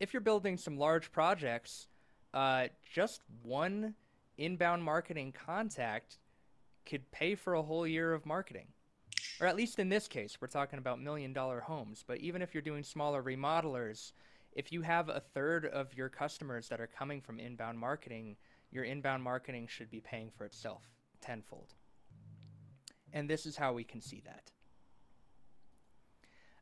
if 0.00 0.12
you're 0.12 0.20
building 0.20 0.56
some 0.56 0.78
large 0.78 1.12
projects, 1.12 1.88
uh, 2.34 2.68
just 2.92 3.22
one 3.42 3.94
inbound 4.36 4.82
marketing 4.82 5.32
contact 5.32 6.18
could 6.88 7.10
pay 7.10 7.34
for 7.34 7.54
a 7.54 7.62
whole 7.62 7.86
year 7.86 8.12
of 8.12 8.26
marketing. 8.26 8.68
Or 9.40 9.46
at 9.46 9.56
least 9.56 9.78
in 9.78 9.88
this 9.88 10.08
case, 10.08 10.38
we're 10.40 10.48
talking 10.48 10.78
about 10.78 11.00
million 11.00 11.32
dollar 11.32 11.60
homes. 11.60 12.04
But 12.06 12.18
even 12.18 12.42
if 12.42 12.54
you're 12.54 12.62
doing 12.62 12.82
smaller 12.82 13.22
remodelers, 13.22 14.12
if 14.52 14.72
you 14.72 14.82
have 14.82 15.08
a 15.08 15.20
third 15.20 15.66
of 15.66 15.94
your 15.94 16.08
customers 16.08 16.68
that 16.68 16.80
are 16.80 16.88
coming 16.88 17.20
from 17.20 17.38
inbound 17.38 17.78
marketing, 17.78 18.36
your 18.72 18.84
inbound 18.84 19.22
marketing 19.22 19.66
should 19.68 19.90
be 19.90 20.00
paying 20.00 20.30
for 20.36 20.44
itself 20.44 20.82
tenfold. 21.20 21.74
And 23.12 23.28
this 23.28 23.46
is 23.46 23.56
how 23.56 23.72
we 23.72 23.84
can 23.84 24.00
see 24.00 24.22
that. 24.24 24.50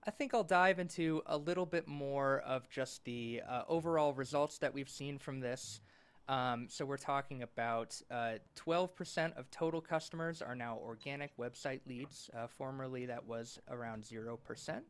I 0.05 0.11
think 0.13 0.35
I'll 0.35 0.45
dive 0.45 0.79
into 0.79 1.23
a 1.27 1.37
little 1.37 1.67
bit 1.67 1.89
more 1.89 2.39
of 2.41 2.69
just 2.71 3.05
the 3.05 3.43
uh, 3.49 3.63
overall 3.69 4.15
results 4.15 4.59
that 4.59 4.73
we've 4.73 4.89
seen 4.89 5.19
from 5.19 5.41
this. 5.41 5.81
Um, 6.29 6.67
so 6.69 6.85
we're 6.85 6.97
talking 6.97 7.43
about 7.43 8.01
uh, 8.11 8.35
12% 8.57 9.37
of 9.37 9.51
total 9.51 9.81
customers 9.81 10.43
are 10.43 10.57
now 10.57 10.79
organic 10.83 11.37
website 11.37 11.81
leads. 11.87 12.29
Uh, 12.37 12.49
formerly, 12.49 13.07
that 13.07 13.25
was 13.25 13.61
around 13.71 14.03
0%. 14.03 14.81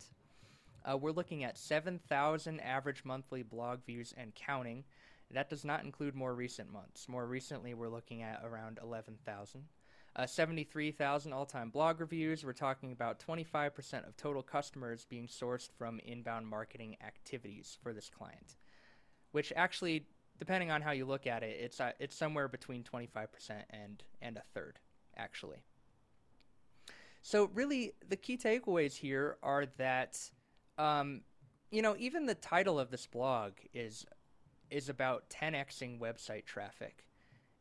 Uh, 0.85 0.97
we're 0.97 1.11
looking 1.11 1.45
at 1.45 1.59
7,000 1.59 2.61
average 2.61 3.05
monthly 3.05 3.43
blog 3.43 3.85
views 3.85 4.15
and 4.17 4.35
counting. 4.35 4.85
That 5.33 5.51
does 5.51 5.65
not 5.65 5.85
include 5.85 6.15
more 6.15 6.35
recent 6.35 6.73
months. 6.73 7.09
More 7.09 7.27
recently, 7.27 7.75
we're 7.75 7.89
looking 7.89 8.23
at 8.23 8.43
around 8.45 8.79
11,000. 8.83 9.65
Uh, 10.15 10.25
73,000 10.25 11.33
all 11.35 11.45
time 11.45 11.69
blog 11.69 12.01
reviews. 12.01 12.45
We're 12.45 12.55
talking 12.55 12.93
about 12.93 13.19
25% 13.19 14.09
of 14.09 14.17
total 14.17 14.43
customers 14.43 15.05
being 15.05 15.27
sourced 15.27 15.69
from 15.77 16.01
inbound 16.01 16.47
marketing 16.47 16.97
activities 17.05 17.77
for 17.83 17.93
this 17.93 18.09
client, 18.09 18.57
which 19.33 19.53
actually, 19.55 20.07
depending 20.39 20.71
on 20.71 20.83
how 20.83 20.93
you 20.93 21.05
look 21.05 21.27
at 21.27 21.43
it, 21.43 21.59
it's, 21.61 21.81
uh, 21.81 21.93
it's 21.99 22.17
somewhere 22.17 22.49
between 22.49 22.83
25% 22.83 23.27
and, 23.71 24.03
and 24.21 24.37
a 24.37 24.43
third, 24.55 24.79
actually. 25.17 25.63
So, 27.23 27.51
really, 27.55 27.93
the 28.09 28.17
key 28.17 28.37
takeaways 28.37 28.95
here 28.95 29.37
are 29.43 29.67
that, 29.79 30.17
um, 30.79 31.23
you 31.73 31.83
know, 31.83 31.97
even 31.99 32.27
the 32.27 32.37
title 32.37 32.79
of 32.79 32.91
this 32.91 33.07
blog 33.07 33.55
is 33.75 34.07
is 34.71 34.89
about 34.89 35.29
10xing 35.31 35.99
website 35.99 36.45
traffic. 36.45 37.05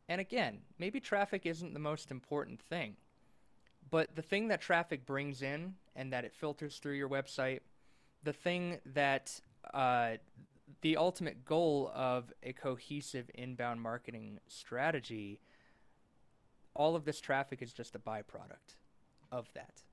And 0.07 0.21
again, 0.21 0.59
maybe 0.77 0.99
traffic 0.99 1.45
isn't 1.45 1.73
the 1.73 1.79
most 1.79 2.11
important 2.11 2.61
thing, 2.61 2.95
but 3.89 4.15
the 4.15 4.21
thing 4.21 4.47
that 4.49 4.61
traffic 4.61 5.05
brings 5.05 5.41
in 5.41 5.75
and 5.95 6.13
that 6.13 6.25
it 6.25 6.33
filters 6.33 6.77
through 6.77 6.93
your 6.93 7.09
website, 7.09 7.61
the 8.23 8.33
thing 8.33 8.79
that 8.85 9.39
uh, 9.73 10.17
the 10.81 10.97
ultimate 10.97 11.45
goal 11.45 11.91
of 11.93 12.31
a 12.43 12.53
cohesive 12.53 13.29
inbound 13.33 13.81
marketing 13.81 14.39
strategy, 14.47 15.39
all 16.73 16.95
of 16.95 17.05
this 17.05 17.21
traffic 17.21 17.61
is 17.61 17.71
just 17.73 17.95
a 17.95 17.99
byproduct 17.99 18.75
of 19.31 19.47
that. 19.53 19.83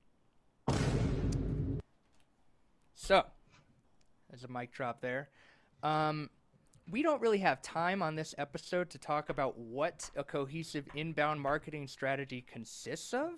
So, 2.95 3.23
there's 4.29 4.43
a 4.43 4.47
mic 4.47 4.71
drop 4.71 5.01
there. 5.01 5.29
Um, 5.81 6.29
we 6.89 7.01
don't 7.01 7.21
really 7.21 7.39
have 7.39 7.61
time 7.61 8.01
on 8.01 8.15
this 8.15 8.35
episode 8.37 8.89
to 8.91 8.97
talk 8.97 9.29
about 9.29 9.57
what 9.57 10.09
a 10.15 10.23
cohesive 10.23 10.87
inbound 10.95 11.41
marketing 11.41 11.87
strategy 11.87 12.43
consists 12.45 13.13
of. 13.13 13.31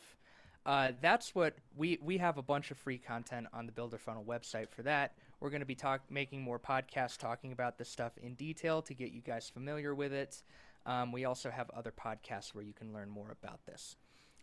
Uh, 0.65 0.91
that's 0.99 1.35
what 1.35 1.55
we 1.75 1.99
we 2.01 2.17
have 2.17 2.37
a 2.37 2.41
bunch 2.41 2.71
of 2.71 2.77
free 2.77 2.97
content 2.97 3.45
on 3.53 3.67
the 3.67 3.71
Builder 3.71 3.99
Funnel 3.99 4.23
website 4.23 4.69
for 4.69 4.81
that. 4.81 5.13
We're 5.39 5.49
going 5.49 5.61
to 5.61 5.65
be 5.65 5.75
talk 5.75 6.01
making 6.09 6.41
more 6.41 6.59
podcasts 6.59 7.17
talking 7.17 7.51
about 7.51 7.77
this 7.77 7.89
stuff 7.89 8.17
in 8.17 8.35
detail 8.35 8.81
to 8.83 8.93
get 8.93 9.11
you 9.11 9.21
guys 9.21 9.49
familiar 9.49 9.93
with 9.93 10.13
it. 10.13 10.41
Um, 10.85 11.11
we 11.11 11.25
also 11.25 11.49
have 11.49 11.69
other 11.71 11.91
podcasts 11.91 12.53
where 12.53 12.63
you 12.63 12.73
can 12.73 12.93
learn 12.93 13.09
more 13.09 13.31
about 13.31 13.65
this. 13.65 13.97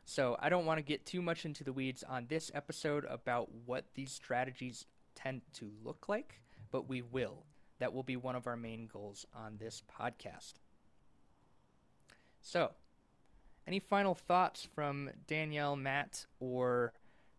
So 0.05 0.37
I 0.41 0.49
don't 0.49 0.67
want 0.67 0.79
to 0.79 0.83
get 0.83 1.07
too 1.07 1.23
much 1.23 1.45
into 1.45 1.65
the 1.65 1.73
weeds 1.73 2.03
on 2.03 2.27
this 2.29 2.51
episode 2.55 3.05
about 3.05 3.51
what 3.67 3.85
these 3.95 4.13
strategies 4.13 4.87
tend 5.15 5.43
to 5.55 5.71
look 5.85 6.09
like, 6.09 6.41
but 6.71 6.89
we 6.89 7.03
will. 7.03 7.45
That 7.79 7.93
will 7.93 8.03
be 8.03 8.17
one 8.17 8.37
of 8.37 8.47
our 8.47 8.57
main 8.57 8.89
goals 8.93 9.27
on 9.35 9.57
this 9.59 9.83
podcast. 9.99 10.55
So, 12.41 12.73
any 13.67 13.79
final 13.79 14.15
thoughts 14.15 14.69
from 14.75 15.11
Danielle, 15.27 15.77
Matt, 15.77 16.27
or 16.41 16.93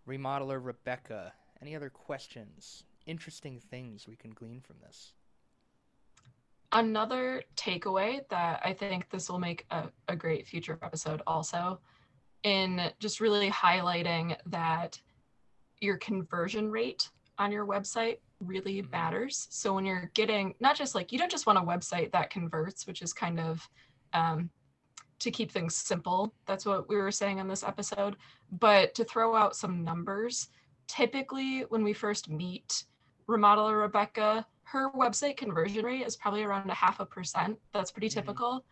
remodeler 0.08 0.64
Rebecca? 0.64 1.34
Any 1.62 1.76
other 1.76 1.90
questions? 1.90 2.86
Interesting 3.06 3.60
things 3.60 4.08
we 4.08 4.16
can 4.16 4.32
glean 4.32 4.62
from 4.62 4.78
this? 4.82 5.14
Another 6.72 7.44
takeaway 7.56 8.28
that 8.30 8.62
I 8.64 8.74
think 8.74 9.10
this 9.10 9.30
will 9.30 9.40
make 9.40 9.66
a, 9.70 9.90
a 10.08 10.16
great 10.16 10.48
future 10.48 10.80
episode 10.82 11.22
also 11.28 11.80
in 12.44 12.82
just 13.00 13.20
really 13.20 13.50
highlighting 13.50 14.36
that 14.48 15.00
your 15.80 15.98
conversion 15.98 16.72
rate 16.72 17.10
on 17.38 17.52
your 17.52 17.66
website 17.66 18.18
really 18.40 18.82
mm-hmm. 18.82 18.92
matters. 18.92 19.48
So 19.50 19.74
when 19.74 19.86
you're 19.86 20.12
getting 20.14 20.56
not 20.60 20.76
just 20.76 20.96
like 20.96 21.12
you 21.12 21.20
don't 21.20 21.32
just 21.32 21.46
want 21.46 21.60
a 21.60 21.62
website 21.62 22.12
that 22.12 22.30
converts, 22.30 22.88
which 22.88 23.02
is 23.02 23.14
kind 23.14 23.40
of 23.40 23.68
um, 24.14 24.50
to 25.20 25.32
keep 25.32 25.52
things 25.52 25.76
simple. 25.76 26.34
That's 26.46 26.66
what 26.66 26.90
we 26.90 26.98
were 26.98 27.12
saying 27.12 27.40
on 27.40 27.48
this 27.48 27.64
episode. 27.64 28.18
But 28.52 28.94
to 28.96 29.06
throw 29.06 29.36
out 29.36 29.56
some 29.56 29.84
numbers, 29.84 30.50
typically 30.88 31.62
when 31.70 31.84
we 31.84 31.94
first 31.94 32.30
meet 32.30 32.86
remodeler 33.28 33.82
Rebecca, 33.82 34.46
her 34.64 34.92
website 34.92 35.38
conversion 35.38 35.86
rate 35.86 36.06
is 36.06 36.16
probably 36.16 36.44
around 36.44 36.70
a 36.70 36.74
half 36.74 37.00
a 37.00 37.06
percent. 37.06 37.58
That's 37.74 37.92
pretty 37.92 38.10
mm-hmm. 38.10 38.20
typical. 38.20 38.66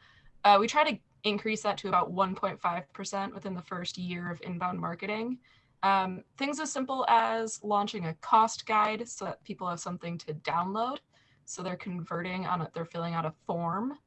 Uh, 0.44 0.58
we 0.60 0.68
try 0.68 0.90
to 0.90 0.98
increase 1.24 1.62
that 1.62 1.78
to 1.78 1.88
about 1.88 2.12
1.5% 2.12 3.34
within 3.34 3.54
the 3.54 3.62
first 3.62 3.98
year 3.98 4.32
of 4.32 4.42
inbound 4.42 4.80
marketing. 4.80 5.38
Um, 5.84 6.24
things 6.38 6.60
as 6.60 6.72
simple 6.72 7.06
as 7.10 7.60
launching 7.64 8.06
a 8.06 8.14
cost 8.16 8.66
guide 8.66 9.08
so 9.08 9.26
that 9.26 9.44
people 9.44 9.68
have 9.68 9.80
something 9.80 10.18
to 10.20 10.34
download. 10.34 10.98
So 11.46 11.62
they're 11.62 11.76
converting 11.76 12.46
on 12.46 12.62
it, 12.62 12.70
they're 12.74 12.86
filling 12.86 13.14
out 13.14 13.26
a 13.26 13.34
form 13.46 13.98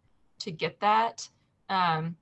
to 0.40 0.50
get 0.50 0.80
that. 0.80 1.28
Um, 1.68 2.16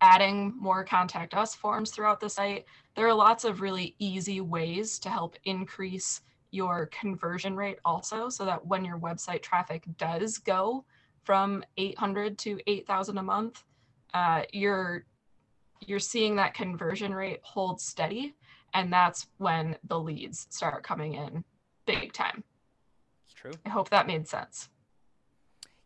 adding 0.00 0.54
more 0.58 0.84
contact 0.84 1.34
us 1.34 1.54
forms 1.54 1.90
throughout 1.90 2.20
the 2.20 2.28
site. 2.28 2.66
There 2.94 3.06
are 3.06 3.14
lots 3.14 3.44
of 3.44 3.60
really 3.60 3.94
easy 3.98 4.40
ways 4.40 4.98
to 5.00 5.08
help 5.08 5.36
increase 5.44 6.20
your 6.50 6.86
conversion 6.86 7.56
rate 7.56 7.78
also 7.84 8.28
so 8.28 8.44
that 8.44 8.64
when 8.66 8.84
your 8.84 8.98
website 8.98 9.42
traffic 9.42 9.84
does 9.98 10.38
go 10.38 10.84
from 11.24 11.64
800 11.76 12.38
to 12.38 12.58
8000 12.66 13.18
a 13.18 13.22
month 13.22 13.64
uh, 14.14 14.42
you're 14.52 15.04
you're 15.80 15.98
seeing 15.98 16.36
that 16.36 16.54
conversion 16.54 17.12
rate 17.12 17.40
hold 17.42 17.80
steady 17.80 18.34
and 18.74 18.92
that's 18.92 19.26
when 19.38 19.76
the 19.84 19.98
leads 19.98 20.46
start 20.50 20.82
coming 20.82 21.14
in 21.14 21.44
big 21.86 22.12
time. 22.12 22.44
It's 23.24 23.34
true. 23.34 23.52
I 23.64 23.70
hope 23.70 23.88
that 23.90 24.06
made 24.06 24.28
sense. 24.28 24.68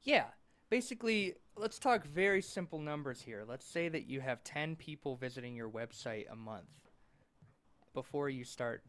Yeah. 0.02 0.24
Basically, 0.70 1.34
let's 1.56 1.78
talk 1.78 2.04
very 2.04 2.42
simple 2.42 2.78
numbers 2.78 3.20
here. 3.20 3.44
Let's 3.46 3.66
say 3.66 3.88
that 3.88 4.06
you 4.06 4.20
have 4.20 4.42
10 4.44 4.76
people 4.76 5.16
visiting 5.16 5.54
your 5.54 5.68
website 5.68 6.30
a 6.30 6.36
month 6.36 6.66
before 7.92 8.28
you 8.28 8.44
start 8.44 8.82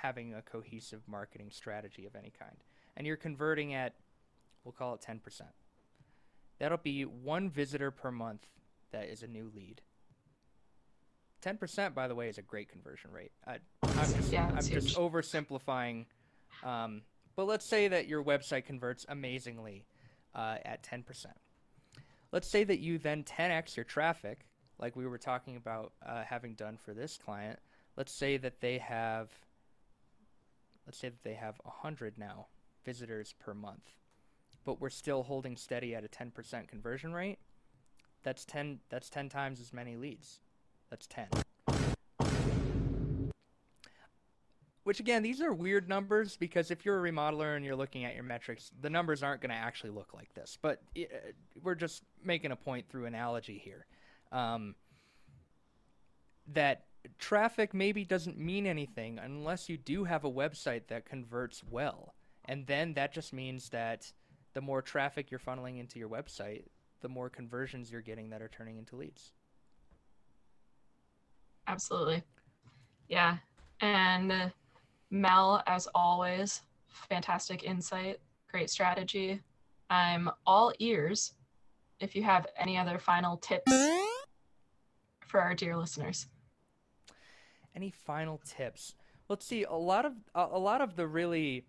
having 0.00 0.34
a 0.34 0.42
cohesive 0.42 1.02
marketing 1.06 1.50
strategy 1.50 2.06
of 2.06 2.14
any 2.16 2.32
kind. 2.38 2.56
And 2.96 3.06
you're 3.06 3.16
converting 3.16 3.74
at, 3.74 3.94
we'll 4.64 4.72
call 4.72 4.94
it 4.94 5.04
10%. 5.06 5.20
That'll 6.58 6.78
be 6.78 7.04
one 7.04 7.50
visitor 7.50 7.90
per 7.90 8.10
month 8.10 8.46
that 8.92 9.08
is 9.08 9.22
a 9.22 9.26
new 9.26 9.50
lead. 9.54 9.82
10%, 11.44 11.94
by 11.94 12.08
the 12.08 12.14
way, 12.14 12.28
is 12.28 12.38
a 12.38 12.42
great 12.42 12.68
conversion 12.68 13.10
rate. 13.10 13.32
I, 13.46 13.54
am 13.82 14.14
just, 14.14 14.32
yeah, 14.32 14.50
I'm 14.56 14.64
just 14.64 14.96
oversimplifying. 14.96 16.06
Um, 16.62 17.02
but 17.36 17.46
let's 17.46 17.66
say 17.66 17.88
that 17.88 18.06
your 18.06 18.22
website 18.22 18.64
converts 18.64 19.04
amazingly 19.08 19.84
uh, 20.34 20.56
at 20.64 20.82
10%. 20.82 21.04
Let's 22.32 22.48
say 22.48 22.64
that 22.64 22.78
you 22.78 22.98
then 22.98 23.24
10x 23.24 23.76
your 23.76 23.84
traffic, 23.84 24.46
like 24.78 24.96
we 24.96 25.06
were 25.06 25.18
talking 25.18 25.56
about 25.56 25.92
uh, 26.04 26.22
having 26.24 26.54
done 26.54 26.76
for 26.76 26.94
this 26.94 27.18
client. 27.22 27.58
Let's 27.96 28.12
say 28.12 28.36
that 28.38 28.60
they 28.60 28.78
have, 28.78 29.30
let's 30.86 30.98
say 30.98 31.08
that 31.08 31.22
they 31.22 31.34
have 31.34 31.60
100 31.64 32.18
now 32.18 32.46
visitors 32.84 33.34
per 33.38 33.54
month, 33.54 33.92
but 34.64 34.80
we're 34.80 34.90
still 34.90 35.22
holding 35.22 35.56
steady 35.56 35.94
at 35.94 36.04
a 36.04 36.08
10% 36.08 36.68
conversion 36.68 37.12
rate. 37.12 37.38
That's 38.22 38.44
10. 38.44 38.80
That's 38.88 39.10
10 39.10 39.28
times 39.28 39.60
as 39.60 39.72
many 39.72 39.96
leads. 39.96 40.40
That's 40.90 41.06
10. 41.06 41.28
Which 44.84 45.00
again, 45.00 45.22
these 45.22 45.40
are 45.40 45.52
weird 45.52 45.88
numbers 45.88 46.36
because 46.36 46.70
if 46.70 46.84
you're 46.84 47.04
a 47.04 47.10
remodeler 47.10 47.56
and 47.56 47.64
you're 47.64 47.76
looking 47.76 48.04
at 48.04 48.14
your 48.14 48.22
metrics, 48.22 48.70
the 48.82 48.90
numbers 48.90 49.22
aren't 49.22 49.40
going 49.40 49.50
to 49.50 49.56
actually 49.56 49.90
look 49.90 50.12
like 50.12 50.32
this. 50.34 50.58
But 50.60 50.82
it, 50.94 51.10
uh, 51.12 51.30
we're 51.62 51.74
just 51.74 52.02
making 52.22 52.52
a 52.52 52.56
point 52.56 52.88
through 52.88 53.06
analogy 53.06 53.58
here. 53.58 53.86
Um, 54.30 54.74
that 56.52 56.84
traffic 57.18 57.74
maybe 57.74 58.04
doesn't 58.04 58.38
mean 58.38 58.66
anything 58.66 59.18
unless 59.18 59.68
you 59.68 59.76
do 59.76 60.04
have 60.04 60.24
a 60.24 60.30
website 60.30 60.86
that 60.88 61.04
converts 61.04 61.62
well. 61.70 62.14
And 62.46 62.66
then 62.66 62.94
that 62.94 63.12
just 63.12 63.32
means 63.32 63.70
that 63.70 64.12
the 64.52 64.60
more 64.60 64.82
traffic 64.82 65.30
you're 65.30 65.40
funneling 65.40 65.78
into 65.78 65.98
your 65.98 66.08
website, 66.08 66.64
the 67.00 67.08
more 67.08 67.28
conversions 67.28 67.90
you're 67.90 68.00
getting 68.00 68.30
that 68.30 68.42
are 68.42 68.48
turning 68.48 68.78
into 68.78 68.96
leads. 68.96 69.32
Absolutely. 71.66 72.22
Yeah. 73.08 73.38
And 73.80 74.52
Mel, 75.10 75.62
as 75.66 75.88
always, 75.94 76.62
fantastic 76.88 77.64
insight, 77.64 78.20
great 78.50 78.70
strategy. 78.70 79.40
I'm 79.90 80.30
all 80.46 80.72
ears 80.78 81.34
if 82.00 82.14
you 82.14 82.22
have 82.22 82.46
any 82.58 82.76
other 82.76 82.98
final 82.98 83.36
tips 83.38 83.72
for 85.26 85.40
our 85.40 85.54
dear 85.54 85.76
listeners. 85.76 86.26
Any 87.74 87.90
final 87.90 88.40
tips? 88.44 88.94
Let's 89.28 89.44
see. 89.46 89.64
A 89.64 89.74
lot 89.74 90.04
of 90.04 90.12
a, 90.34 90.58
lot 90.58 90.80
of 90.80 90.96
the 90.96 91.06
really 91.06 91.66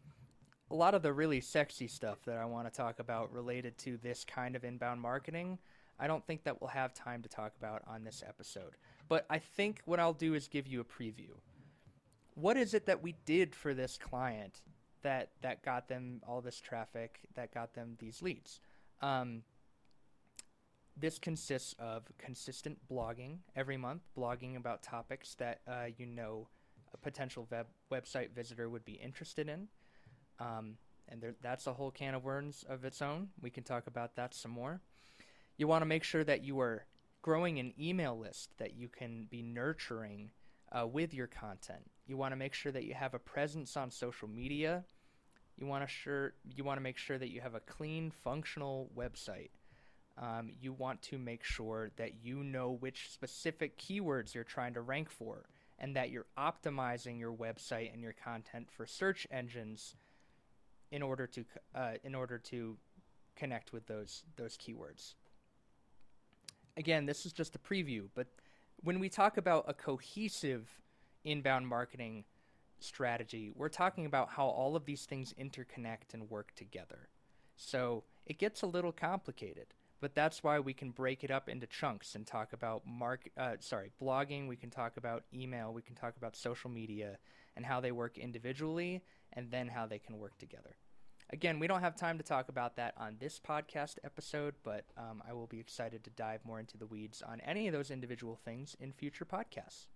a 0.69 0.75
lot 0.75 0.93
of 0.93 1.01
the 1.01 1.13
really 1.13 1.41
sexy 1.41 1.87
stuff 1.87 2.19
that 2.25 2.37
I 2.37 2.45
want 2.45 2.71
to 2.71 2.75
talk 2.75 2.99
about 2.99 3.31
related 3.31 3.77
to 3.79 3.97
this 3.97 4.23
kind 4.23 4.55
of 4.55 4.63
inbound 4.63 5.01
marketing. 5.01 5.59
I 5.99 6.07
don't 6.07 6.25
think 6.25 6.43
that 6.43 6.59
we'll 6.59 6.69
have 6.69 6.93
time 6.93 7.21
to 7.21 7.29
talk 7.29 7.53
about 7.57 7.81
on 7.87 8.03
this 8.03 8.23
episode. 8.27 8.73
But 9.07 9.25
I 9.29 9.39
think 9.39 9.81
what 9.85 9.99
I'll 9.99 10.13
do 10.13 10.33
is 10.33 10.47
give 10.47 10.67
you 10.67 10.81
a 10.81 10.83
preview. 10.83 11.31
What 12.33 12.57
is 12.57 12.73
it 12.73 12.85
that 12.87 13.01
we 13.01 13.15
did 13.25 13.55
for 13.55 13.73
this 13.73 13.97
client 13.97 14.61
that 15.03 15.29
that 15.41 15.63
got 15.63 15.87
them 15.87 16.21
all 16.27 16.41
this 16.41 16.59
traffic, 16.59 17.19
that 17.35 17.53
got 17.53 17.73
them 17.73 17.95
these 17.99 18.21
leads? 18.21 18.59
Um, 19.01 19.43
this 20.97 21.19
consists 21.19 21.75
of 21.79 22.03
consistent 22.17 22.77
blogging 22.89 23.39
every 23.55 23.77
month, 23.77 24.03
blogging 24.17 24.55
about 24.55 24.81
topics 24.81 25.35
that 25.35 25.61
uh, 25.67 25.85
you 25.97 26.05
know 26.05 26.47
a 26.93 26.97
potential 26.97 27.47
web- 27.51 27.67
website 27.91 28.31
visitor 28.31 28.69
would 28.69 28.85
be 28.85 28.93
interested 28.93 29.49
in. 29.49 29.67
Um, 30.39 30.77
and 31.07 31.21
there, 31.21 31.35
that's 31.41 31.67
a 31.67 31.73
whole 31.73 31.91
can 31.91 32.15
of 32.15 32.23
worms 32.23 32.63
of 32.67 32.85
its 32.85 33.01
own. 33.01 33.29
We 33.41 33.49
can 33.49 33.63
talk 33.63 33.87
about 33.87 34.15
that 34.15 34.33
some 34.33 34.51
more. 34.51 34.81
You 35.57 35.67
want 35.67 35.81
to 35.81 35.85
make 35.85 36.03
sure 36.03 36.23
that 36.23 36.43
you 36.43 36.59
are 36.59 36.85
growing 37.21 37.59
an 37.59 37.73
email 37.79 38.17
list 38.17 38.51
that 38.57 38.75
you 38.75 38.87
can 38.87 39.27
be 39.29 39.41
nurturing 39.41 40.31
uh, 40.71 40.85
with 40.85 41.13
your 41.13 41.27
content. 41.27 41.89
You 42.07 42.17
want 42.17 42.31
to 42.31 42.37
make 42.37 42.53
sure 42.53 42.71
that 42.71 42.85
you 42.85 42.93
have 42.93 43.13
a 43.13 43.19
presence 43.19 43.75
on 43.77 43.91
social 43.91 44.27
media. 44.27 44.83
You 45.57 45.67
want 45.67 45.83
to 45.83 45.87
sure 45.87 46.33
you 46.55 46.63
want 46.63 46.77
to 46.77 46.83
make 46.83 46.97
sure 46.97 47.17
that 47.17 47.31
you 47.31 47.41
have 47.41 47.55
a 47.55 47.61
clean, 47.61 48.11
functional 48.11 48.89
website. 48.95 49.49
Um, 50.17 50.51
you 50.61 50.71
want 50.71 51.01
to 51.03 51.17
make 51.17 51.43
sure 51.43 51.91
that 51.97 52.23
you 52.23 52.43
know 52.43 52.71
which 52.71 53.09
specific 53.11 53.77
keywords 53.77 54.33
you're 54.33 54.45
trying 54.45 54.73
to 54.75 54.81
rank 54.81 55.09
for, 55.09 55.45
and 55.77 55.95
that 55.95 56.09
you're 56.09 56.27
optimizing 56.37 57.19
your 57.19 57.33
website 57.33 57.93
and 57.93 58.01
your 58.01 58.13
content 58.13 58.69
for 58.71 58.85
search 58.85 59.27
engines 59.29 59.95
in 60.91 61.01
order 61.01 61.27
to 61.27 61.45
uh, 61.73 61.93
in 62.03 62.15
order 62.15 62.37
to 62.37 62.77
connect 63.35 63.73
with 63.73 63.85
those 63.87 64.23
those 64.37 64.57
keywords. 64.57 65.15
Again, 66.77 67.05
this 67.05 67.25
is 67.25 67.33
just 67.33 67.55
a 67.55 67.59
preview, 67.59 68.07
but 68.15 68.27
when 68.83 68.99
we 68.99 69.09
talk 69.09 69.37
about 69.37 69.65
a 69.67 69.73
cohesive 69.73 70.69
inbound 71.23 71.67
marketing 71.67 72.23
strategy, 72.79 73.51
we're 73.55 73.69
talking 73.69 74.05
about 74.05 74.29
how 74.29 74.45
all 74.45 74.75
of 74.75 74.85
these 74.85 75.05
things 75.05 75.33
interconnect 75.39 76.13
and 76.13 76.29
work 76.29 76.53
together. 76.55 77.09
So 77.55 78.03
it 78.25 78.37
gets 78.37 78.61
a 78.61 78.67
little 78.67 78.91
complicated, 78.91 79.67
but 80.05 80.13
that's 80.13 80.43
why 80.43 80.59
we 80.59 80.71
can 80.71 80.91
break 80.91 81.23
it 81.23 81.31
up 81.31 81.49
into 81.49 81.65
chunks 81.65 82.13
and 82.13 82.27
talk 82.27 82.53
about 82.53 82.83
mark. 82.85 83.27
Uh, 83.35 83.55
sorry, 83.59 83.91
blogging. 83.99 84.47
We 84.47 84.55
can 84.55 84.69
talk 84.69 84.97
about 84.97 85.23
email. 85.33 85.73
We 85.73 85.81
can 85.81 85.95
talk 85.95 86.15
about 86.15 86.35
social 86.35 86.69
media 86.69 87.17
and 87.55 87.65
how 87.65 87.81
they 87.81 87.91
work 87.91 88.19
individually, 88.19 89.01
and 89.33 89.49
then 89.49 89.67
how 89.67 89.87
they 89.87 89.97
can 89.97 90.19
work 90.19 90.37
together. 90.37 90.75
Again, 91.31 91.57
we 91.57 91.65
don't 91.65 91.81
have 91.81 91.95
time 91.95 92.19
to 92.19 92.23
talk 92.23 92.49
about 92.49 92.75
that 92.75 92.93
on 92.97 93.15
this 93.19 93.39
podcast 93.39 93.95
episode, 94.03 94.53
but 94.63 94.85
um, 94.95 95.23
I 95.27 95.33
will 95.33 95.47
be 95.47 95.59
excited 95.59 96.03
to 96.03 96.11
dive 96.11 96.41
more 96.45 96.59
into 96.59 96.77
the 96.77 96.85
weeds 96.85 97.23
on 97.27 97.41
any 97.41 97.65
of 97.65 97.73
those 97.73 97.89
individual 97.89 98.35
things 98.45 98.77
in 98.79 98.91
future 98.91 99.25
podcasts. 99.25 99.87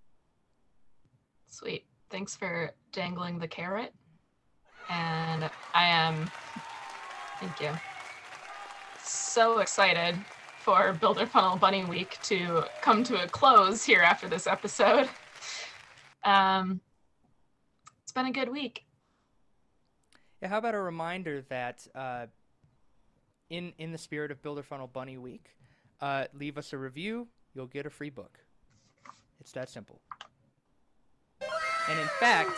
Sweet. 1.52 1.86
Thanks 2.10 2.36
for 2.36 2.72
dangling 2.92 3.38
the 3.38 3.48
carrot. 3.48 3.94
And 4.90 5.52
I 5.76 5.86
am, 5.86 6.32
thank 7.40 7.62
you, 7.62 7.80
so 9.10 9.60
excited 9.60 10.16
for 10.60 10.94
Builder 10.94 11.26
Funnel 11.26 11.58
Bunny 11.58 11.84
Week 11.84 12.18
to 12.24 12.64
come 12.82 13.04
to 13.06 13.24
a 13.24 13.28
close 13.28 13.84
here 13.84 14.02
after 14.02 14.28
this 14.28 14.46
episode. 14.46 15.10
Um, 16.24 16.82
it's 18.04 18.12
been 18.12 18.28
a 18.28 18.32
good 18.32 18.50
week. 18.50 18.84
Yeah, 20.42 20.50
how 20.50 20.58
about 20.58 20.76
a 20.76 20.82
reminder 20.82 21.42
that 21.50 21.88
uh, 21.96 22.28
in 23.50 23.74
in 23.78 23.92
the 23.92 23.98
spirit 23.98 24.32
of 24.32 24.42
Builder 24.42 24.64
Funnel 24.64 24.88
Bunny 24.88 25.18
Week, 25.18 25.50
uh, 26.02 26.26
leave 26.34 26.58
us 26.58 26.74
a 26.74 26.78
review. 26.78 27.28
You'll 27.54 27.68
get 27.68 27.86
a 27.86 27.90
free 27.90 28.10
book. 28.10 28.40
It's 29.40 29.52
that 29.54 29.70
simple. 29.70 30.02
And 31.90 32.00
in 32.00 32.08
fact, 32.20 32.52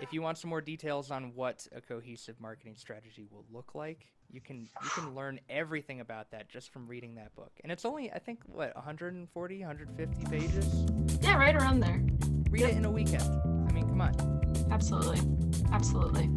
if 0.00 0.12
you 0.12 0.22
want 0.22 0.38
some 0.38 0.50
more 0.50 0.60
details 0.60 1.10
on 1.10 1.32
what 1.34 1.66
a 1.74 1.80
cohesive 1.80 2.40
marketing 2.40 2.74
strategy 2.76 3.26
will 3.30 3.44
look 3.52 3.74
like, 3.74 4.06
you 4.30 4.40
can 4.40 4.60
you 4.60 4.90
can 4.94 5.14
learn 5.14 5.40
everything 5.48 6.00
about 6.00 6.30
that 6.30 6.48
just 6.48 6.72
from 6.72 6.86
reading 6.86 7.16
that 7.16 7.34
book. 7.34 7.52
And 7.62 7.72
it's 7.72 7.84
only 7.84 8.10
I 8.12 8.18
think 8.18 8.40
what 8.46 8.74
140, 8.74 9.58
150 9.58 10.24
pages. 10.26 10.86
Yeah, 11.20 11.36
right 11.36 11.54
around 11.54 11.80
there. 11.80 12.00
Read 12.50 12.62
it 12.62 12.76
in 12.76 12.84
a 12.84 12.90
weekend. 12.90 13.22
I 13.68 13.72
mean, 13.72 13.88
come 13.88 14.00
on. 14.00 14.14
Absolutely. 14.70 15.20
Absolutely. 15.72 16.30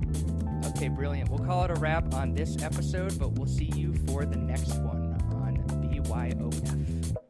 Okay, 0.67 0.88
brilliant. 0.88 1.30
We'll 1.30 1.45
call 1.45 1.65
it 1.65 1.71
a 1.71 1.76
wrap 1.76 2.13
on 2.13 2.34
this 2.34 2.62
episode, 2.62 3.17
but 3.19 3.34
we'll 3.34 3.47
see 3.47 3.71
you 3.76 3.93
for 4.08 4.26
the 4.26 4.38
next 4.38 4.76
one 4.80 5.13
on 5.34 5.58
BYOF. 5.89 7.22